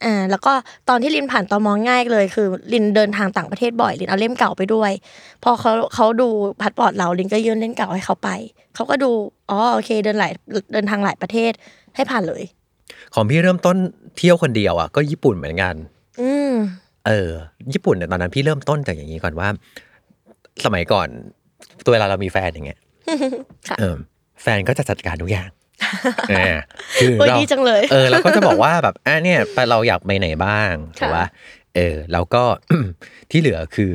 [0.04, 0.52] อ่าแล้วก็
[0.88, 4.92] ตอนที่ลินผ่านตมง่ายเลย คือลินเดินทางต่างประเทศบ่อยลินเอาเล่มเก่าไปด้วย
[5.44, 6.28] พอเขาเขาดู
[6.60, 8.28] พาสปอร์ตเราลินก็ยื่นเล่มเก่าให้เขาไป
[8.74, 9.10] เขาก็ดู
[9.50, 10.32] อ๋อโอเคเดินหลาย
[10.72, 11.52] เดินทางหลายประเทศ
[11.96, 12.42] ให้ผ่านเลย
[13.14, 13.76] ของพี่เริ่มต้น
[14.16, 15.74] เที่ยวคนเดียวอะก็ญี่ปุ่นเหมือนกัน
[16.20, 16.52] อืม
[17.06, 17.30] เออ
[17.72, 19.48] ญี่ปุ่นเนี่ยตอนนั้นพี่เริ่มต้นจากอย่างนี้ก่อนว่า
[20.64, 21.08] สมัยก่อน
[21.84, 22.80] ตัวเวลาเรามีแฟนอย่างเงี้ย
[23.68, 23.96] ค่ะเออ
[24.42, 25.50] แฟนก็จะจัดการทุกอย่าง
[26.30, 26.56] เออ
[27.00, 31.26] คือโอ้ยเราดีจังเลยเออเราก็จะบอกว่าแบบอะเนี่ยไปเราอยากไปไหนบ้างค่ะถูกปะ
[31.76, 32.42] เออแล้วก็
[33.30, 33.92] ที่เหลือคือ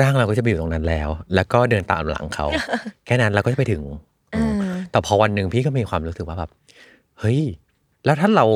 [0.00, 2.46] ร่างเราก็จะไปอยู่ตรงนั้นแล้ว แล้วก็เดินตามหลังเขา
[3.06, 3.82] แค่นั้นเราก็จะไปถึง
[4.34, 4.54] อ่า
[4.90, 6.50] แต่พอวันหนึ่งพี่ก็มีความรู้สึกว่าแบบ
[7.20, 7.40] เฮ้ย
[8.04, 8.46] แล้วถ้าเรา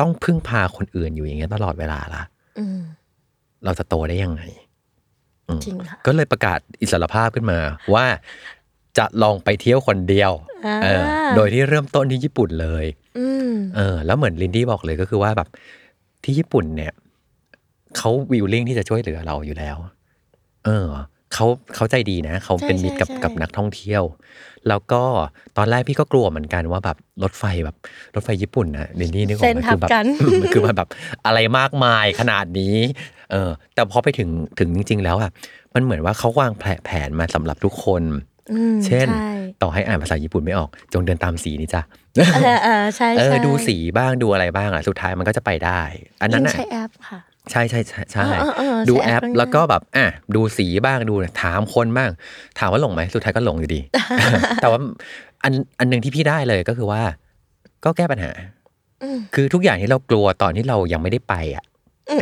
[0.00, 2.22] ต้องพึ่งพาคนอื่นอยู่อย่างเงี้ยตลอดเวลาล่ะ
[2.58, 2.78] อืม
[3.64, 4.67] เราจะโตได้ยังไงอืม
[5.64, 7.58] จริงค่ะก็เลยประกาศอิสรภาพขึ้นมา
[7.94, 8.06] ว่า
[8.98, 10.32] จะลองไปเที่ยวคนเดียว
[10.66, 11.04] อ่าเออ
[11.36, 12.84] โดยที่เริ่มต้นที่ญี่ปุ่นเลย
[13.18, 15.48] อืมเออ แล้วเหมือนลินดี้บอกเลยก็คือว่าแบบ
[16.24, 16.92] ที่ญี่ปุ่นเนี่ย
[17.96, 19.76] เขาวิวลิ่งที่จะช่วยเหลือเราอยู่แล้ว
[20.66, 20.88] เออ
[21.34, 24.02] เขาเขาใจดีนะเขาเป็นมิตรกับกับนักท่องเที่ยว
[24.68, 25.02] แล้วก็
[25.56, 27.76] ตอนแรกพี่ก็กลัวเหมือนกันว่าแบบรถไฟแบบ
[28.14, 30.06] รถไฟญี่ปุ่นนะลินดี้นึกออกเส้นไหมทัคืบอแบบกัน
[30.42, 30.88] มันคือมันแบบ
[31.26, 32.76] อะไรมากมายขนาดนี้
[33.32, 35.30] เออแต่พอไปถึงถึงจริง ๆ แล้วอะ
[35.74, 38.02] มันเหมือนว่าเขาวางแผนแผนมาสำหรับทุกคน
[38.52, 39.30] อืมเช่นใช่
[39.62, 41.82] ต่อให้อ่านภาษาญี่ปุ่นไม่ออก จงเดินตามสีนี่จ้ะ
[42.34, 45.80] เออเออใช่เออใช่ดูสีบ้างดูอะไรบ้างอะสุดท้ายมันก็จะไปได้
[46.22, 47.18] อันนั้นยิ่งอะใช้แอปค่ะ
[47.50, 52.10] ใช่ใช่ใช่ใช่เออเออเออดูใช้แอแอปปแล้วก็แบบอะดูสีบ้างดูถามคนบ้าง
[52.58, 53.80] ถามว่าหลงไหมสุดท้ายก็หลงอยู่ดี
[54.60, 54.80] แต่ว่า
[55.44, 57.02] อันอันหนึ่งที่พี่ได้เลยก็คือว่า
[57.84, 58.30] ก็แก้ปัญหา
[59.02, 61.64] อืมคือทุกอย่างที่เรากลัวตอนที่เรายังไม่ได้ไปอะ
[62.10, 62.16] อื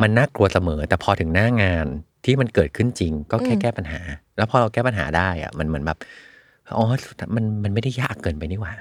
[0.00, 1.86] มอะมันน่ากลัวเสมอ แต่พอถึงหน้างาน
[2.24, 4.00] ที่มันเกิดขึ้นจริง ก็แค่อืมแก้ปัญหา
[4.36, 5.98] แล้วพอเราแก้ปัญหาได้อะมันเหมือนแบบ
[6.76, 8.72] อ๋อสุดท้ายมันมันไม่ได้ยากเกินไปนี่หว่า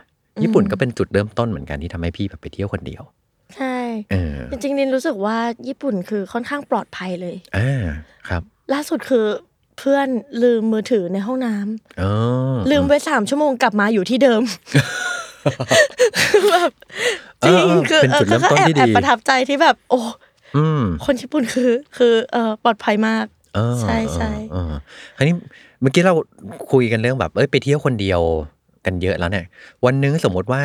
[0.43, 3.03] ญี่ปุ่นก็เป็นจุดเริ่มต้นเหมือนกันที่ทำให้พี่แบบไปเที่ยวคนเดียว
[3.55, 3.77] ใช่
[4.11, 5.37] เออจริงๆลินรู้สึกว่า
[5.67, 7.85] ญี่ปุ่นคือค่อนข้างปลอดภัยเลยอ่า
[8.29, 8.41] ครับ
[8.73, 9.25] ล่าสุดคือ
[9.77, 10.07] เพื่อน
[10.43, 12.11] ลืมมือถือในห้องน้ำอ๋อ
[12.71, 14.41] ลืมไปสามชั่วโมงกลับมาอยู่ที่เดิม
[16.49, 16.71] แบบ
[17.45, 20.26] จริงเออคือเป็นเอจุอดเริ่มก็ต้นแอบที่แอบดีประทับใจที่แบบ โอ้อืม
[21.05, 23.25] คนญี่ปุ่นคือ คือเออปลอดภัยมาก
[23.55, 24.79] เออใช่ใช่เออเออ
[25.17, 25.35] คราวนี้
[25.81, 26.13] เมื่อกี้เรา
[26.71, 28.21] คุยกันเรื่องแบบเอ้ยไปเที่ยวคนเดียว
[28.85, 29.45] กันเยอะแล้วเนี่ย
[29.85, 30.61] วันหนึงสมมติว่า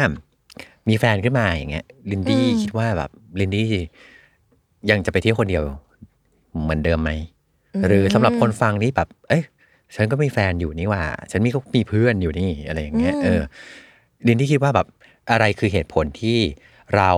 [0.88, 3.10] มีแฟนขึ้นมาอย่างเงี้ยลินดี้คิดว่าแบบ
[3.40, 3.66] ลินดี้
[4.90, 5.62] ยังจะไปเที่ยวคนเดียว
[6.62, 7.10] เหมือนเดิมไหม
[7.86, 9.42] หรือสำหรับคนฟังนี่แบบ เอ้ย
[9.94, 13.42] ฉันก็มีแฟนอยู่นี่หว่า ฉันมีก็มีเพื่อนอยู่นี่อะไรอย่างเงี้ยเออ
[14.26, 14.86] ลินดี้คิดว่าแบบ
[15.30, 16.38] อะไรคือเหตุผลที่
[16.96, 17.10] เรา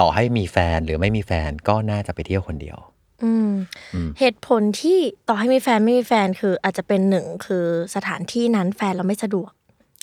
[0.00, 2.78] ต่อให้มีแฟนหรือไม่มีแฟนก็น่าจะไปเที่ยวคนเดียว
[3.24, 3.50] อืม
[3.94, 7.64] อืมเหตุผลที่ต่อให้มีแฟนไม่มีแฟนคืออาจจะเป็นหนึ่งคือ
[7.94, 9.50] สถานที่นั้นแฟนเราไม่สะดวก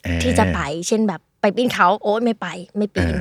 [0.06, 3.14] อ่าที่จะไปเช่นแบบไปปีนเขาโอ๊ยไม่ไปไม่ปีน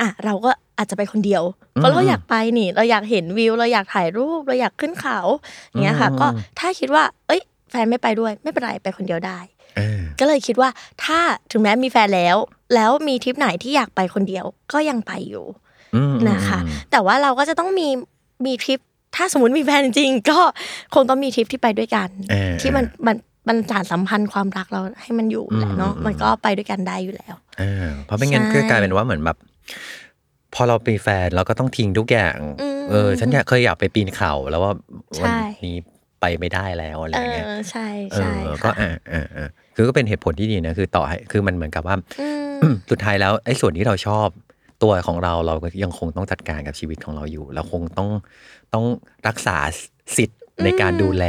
[0.00, 1.42] อ่าอะเราก็อาจจะไปคนเดียว
[1.76, 5.18] อืมเพราะเราอยากไปนี่ เราอยากเห็นวิว เราอยากถ่ายรูป เราอยากขึ้นเขา
[5.68, 6.26] อย่างเงี้ยค่ะอืมก็
[6.58, 9.38] ถ้าคิดว่า เอ้ย แฟนไม่ไปด้วย ไม่เป็นไรไปคนเดียวได้
[9.76, 10.68] เออก็เลยคิดว่า
[11.04, 11.18] ถ้า
[11.50, 12.36] ถึงแม้มีแฟนแล้ว
[12.74, 15.44] แล้วมีทริปไหนที่อยากไปคนเดียวก็ยังไปอยู่
[15.96, 17.88] อืมนะคะอืมแต่ว่าเราก็จะต้องมี
[18.46, 18.80] มีทริป
[19.16, 20.38] ถ้าสมมติมีแฟนจริงๆก็
[20.94, 23.16] คงต้องมีทริปที่ไปด้วยกันเออที่มันมัน
[23.48, 29.36] มันสานสัมพันธ์ความรักเราให้มันอยู่แหละเนาะอืมมันก็ไปด้วยกันได้อยู่แล้วเออเพราะไม่งั้นใช่ก็กลายเป็นว่าเหมือนแบบ
[30.54, 34.72] พอเราเป็นแฟนเราก็ต้องทิ้งทุกอย่างอืมเออ ฉันอยากเคยอยากไปปีนเขาแล้วว่า
[35.16, 35.32] ใช่วัน
[35.66, 35.76] นี้
[36.20, 42.28] ไปไม่ได้แล้วอะไรเอเงี้ยอใช่เอใช่อก็ค่ะอ่าอ่าอ่า คือก็เป็นเหตุผลที่ดีนะคือต่อให้คือมันเหมือนกับว่าอื
[42.72, 44.28] มสุดท้ายแล้วไอ้ส่วนที่เราชอบ
[44.82, 48.08] ตัวของเราเราก็ยังคงต้องจัดการกับชีวิตของเราอยู่เราคงต้อง
[48.74, 48.84] ต้อง
[49.28, 49.56] รักษา
[50.16, 51.24] สิทธิ์ในการดูแล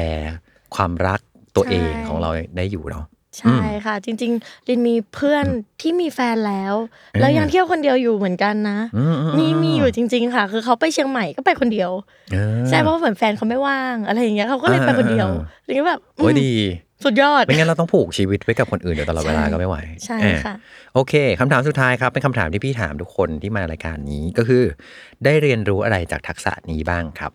[0.75, 1.19] ความรัก
[1.55, 3.05] ตัวเองใช่ของเราได้อยู่เนาะ
[3.39, 5.45] ใช่ค่ะ จริง ๆ ลินมีเพื่อน
[5.81, 11.91] ที่มีแฟนแล้วเออแล้วยังเที่ยวคนเดียวอยู่เหมือนกันนะอือืมีมีอยู่จริง ๆ ค่ะ คือเขาไปเชียงใหม่ก็ไปคนเดียว
[12.33, 16.53] เออใช่เพราะว่าเหมือนแฟนเขาไม่ว่างอะไรอย่างเงี้ยเขาก็เลยไปคนเดียวอ่าหรือแบบโอ้ยอืมดี
[17.03, 20.55] สุดยอด ไม่งั้นเราต้องผูกชีวิตไว้กับคนอื่นเดี๋ยวตลอดเวลาใช่ก็ไม่ไหว ใช่อ่ค่ะ
[20.93, 24.63] โอเคคำถามสุดท้ายครับ เป็นคำถามที่พี่ถามทุกคนที่มารายการนี้ก็คือ
[25.25, 27.31] ได้เรียนรู้อะไรจากทักษะนี้บ้างครับ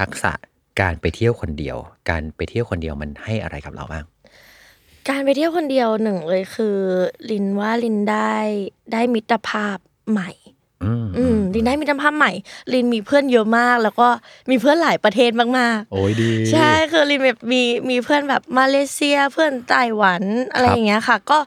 [0.00, 0.32] ทักษะ
[0.80, 1.76] การไปเที่ยวคนเดียว
[2.10, 4.04] การไปเที่ยวคนเดียวมันให้อะไรกับเราบ้าง
[5.08, 6.78] การไปเที่ยวคนเดียวหนึ่งเลยคือ
[7.30, 8.34] ลินว่าลินได้
[8.92, 9.78] ได้มิตรภาพ
[10.10, 10.30] ใหม่
[10.84, 12.32] อืมอืม ลินได้มิตรภาพใหม่
[12.72, 14.08] ลินมีเพื่อนเยอะมาก แล้วก็
[14.50, 21.38] มีเพื่อนหลายประเทศมากโอ้ยดีๆใช่คือลินแบบมีมีเพื่อนแบบมาเลเซียเพื่อนไต้หวันอะไรครับอย่างเงี้ยค่ะ ก็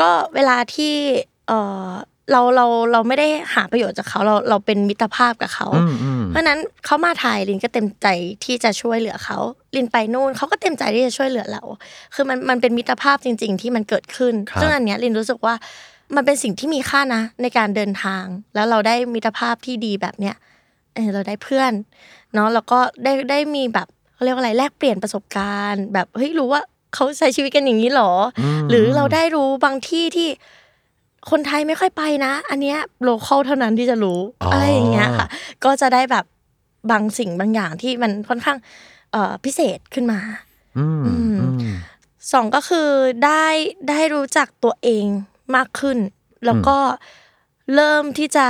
[0.00, 0.94] ก็เวลาที่
[1.48, 1.52] เอ
[1.86, 1.90] อ
[2.32, 8.06] เราเราเราไม่ได้หาประโยชน์จากเขาเราเราเป็นมิตรภาพกับเขาอืมอืมเพราะฉะนั้นเขามาไทยลินก็เต็มใจ
[8.44, 9.38] ที่จะช่วยเหลือเขา
[9.76, 11.62] ลินไปนู่นเขาก็เต็มใจที่จะช่วยเหลือเรา
[12.14, 15.54] คือมันมันเป็นมิตรภาพจริง ๆ ที่มันเกิดขึ้นครับซึ่งอันเนี้ยลินรู้สึกว่า
[16.14, 20.36] มันเป็นสิ่งที่มีค่านะ ในการเดินทาง แล้วเราได้มิตรภาพที่ดีแบบเนี้ย
[20.94, 21.72] เออเราได้เพื่อน
[22.34, 26.62] เนาะแล้วก็ได้ได้มีแบบเขาเรียกว่าอะไรแลกเปลี่ยนประสบการณ์ แบบเฮ้ยรู้ว่า
[26.94, 30.28] เขาใช้ชีวิตกันอย่างนี้หรออมหรือเราได้รู้บางที่ที่
[31.30, 35.26] คนไทยไม่ค่อยไปนะ อันเนี้ยโลเคอลเท่านั้นที่จะรู้อ๋อออะไรอย่างเงี้ยค่ะ
[35.64, 36.24] ก็จะได้แบบ
[36.90, 38.58] บางสิ่งบางอย่างที่มันค่อนข้าง
[39.12, 40.20] เอ่อพิเศษขึ้นมา
[40.78, 41.74] อืมอืมอืม
[42.32, 42.88] สองก็คือ
[43.24, 43.46] ได้
[43.88, 45.06] ได้รู้จักตัวเอง
[45.56, 45.98] มากขึ้น
[46.46, 46.78] แล้วก็
[47.74, 48.46] เริ่มที่จะ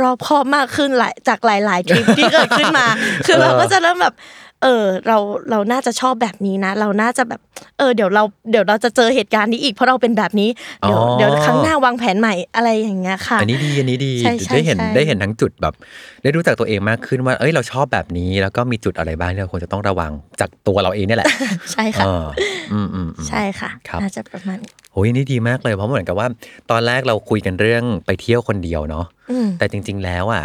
[0.00, 2.86] รอบคอบมากขึ้นหลายจากหลาย ๆ ทริปที่เกิดขึ้นมา
[3.26, 4.14] คือเราก็จะเริ่มแบบ
[4.62, 5.18] เออ เรา
[5.50, 7.40] เราน่าจะชอบแบบนี้นะ เราน่าจะแบบ
[7.78, 15.74] เออ เดี๋ยวเราเดี๋ยวเราจะเจอเหตุการณ์นี้อีกเพราะเราเป็นแบบนี้ เดี๋ยวอ๋อเดี๋ยวครั้งหน้าวางแผนใหม่อะไรอย่างเงี้ยค่ะ อันนี้ดีอันนี้ดีใช่ใช่ได้เห็นใช่ได้เห็นทั้งจุดแบบ
[16.22, 21.28] ได้รู้จักตัวเองมากขึ้นว่า เอ้ยเราชอบแบบนี้ แล้วก็มีจุดอะไรบ้างที่เราควรจะต้องระวังจากตัวเราเองเนี่ยแหละ
[21.72, 22.24] ใช่ค่ะเออ
[22.72, 26.28] อืมอืมอืมใช่ค่ะครับน่าจะประมาณนี้ โอ้ยนี่ดีมากเลยเพราะเหมือนกับว่า
[26.70, 30.44] ตอนแรกเราคุยกันเรื่องไปเที่ยวคนเดียวเนาะอืมแต่จริง ๆ แล้วอะ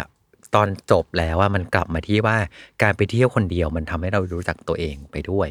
[0.54, 2.36] ตอนจบแล้วว่ามันกลับมาที่ว่า
[2.82, 5.48] การไปเที่ยวคนเดียวมันทำให้เรารู้จักตัวเองไปด้วย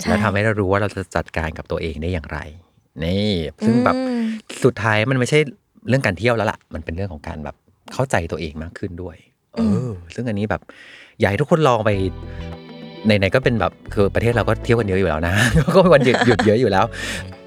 [0.00, 2.38] ใช่แล้วทำให้เรารู้ว่าเราจะจัดการกับตัวเองได้อย่างไร
[3.04, 3.32] นี่
[3.64, 4.24] ซึ่งแบบอืม
[4.64, 5.38] สุดท้ายมันไม่ใช่
[5.88, 7.56] เรื่องการเที่ยวแล้วล่ะ มันเป็นเรื่องของการแบบ
[7.92, 9.16] เข้าใจตัวเองมากขึ้นด้วย
[9.54, 10.62] เออ ซึ่งอันนี้แบบ
[11.20, 11.90] อยากให้ทุกคนลองไป
[13.06, 15.34] ในไหนๆก็เป็นแบบคือประเทศเราก็เที่ยวกันเยอะอยู่แล้วนะ
[15.74, 16.84] ก็มีวันหยุดหยุดเยอะอยู่แล้ว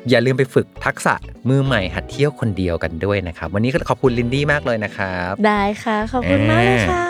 [0.09, 1.13] อย่าลืมไปฝึกทักษะ
[1.49, 7.05] มือใหม่หัดเที่ยวคนเดียวกันด้วยนะครับ วันนี้ก็ขอบคุณลินดี้มากเลยนะครับ ได้ค่ะ ขอบคุณมากเลยค่ะ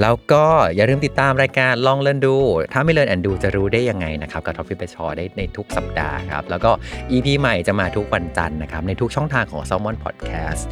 [0.00, 0.44] แล้วก็
[0.74, 2.36] อย่าลืมติดตามรายการลองเรียนดู
[2.72, 6.70] ถ้าไม่เรียนแอนดูจะรู้ได้ยังไงนะครับ กับทอฟฟี่เปชอได้ในทุกสัปดาห์ครับ แล้วก็
[7.10, 10.62] EP ใหม่จะมาทุกวันจันทร์นะครับ ในทุกช่องทางของ s ซ l m o n Podcast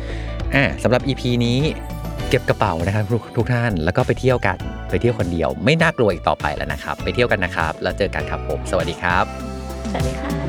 [0.54, 1.58] อ่าสำหรับ EP นี้
[2.28, 4.58] เก็บกระเป๋านะครับทุกทุกท่านแล้วก็ไปเที่ยวกัน
[4.90, 9.24] ไปเที่ยวคนเดียว ไม่น่ากลัวอีกต่อไปแล้วนะครับ ไปเที่ยวกันนะครับ แล้วเจอกันครับผม สวัสดีครับ
[9.90, 10.45] สวัสดีค่ะ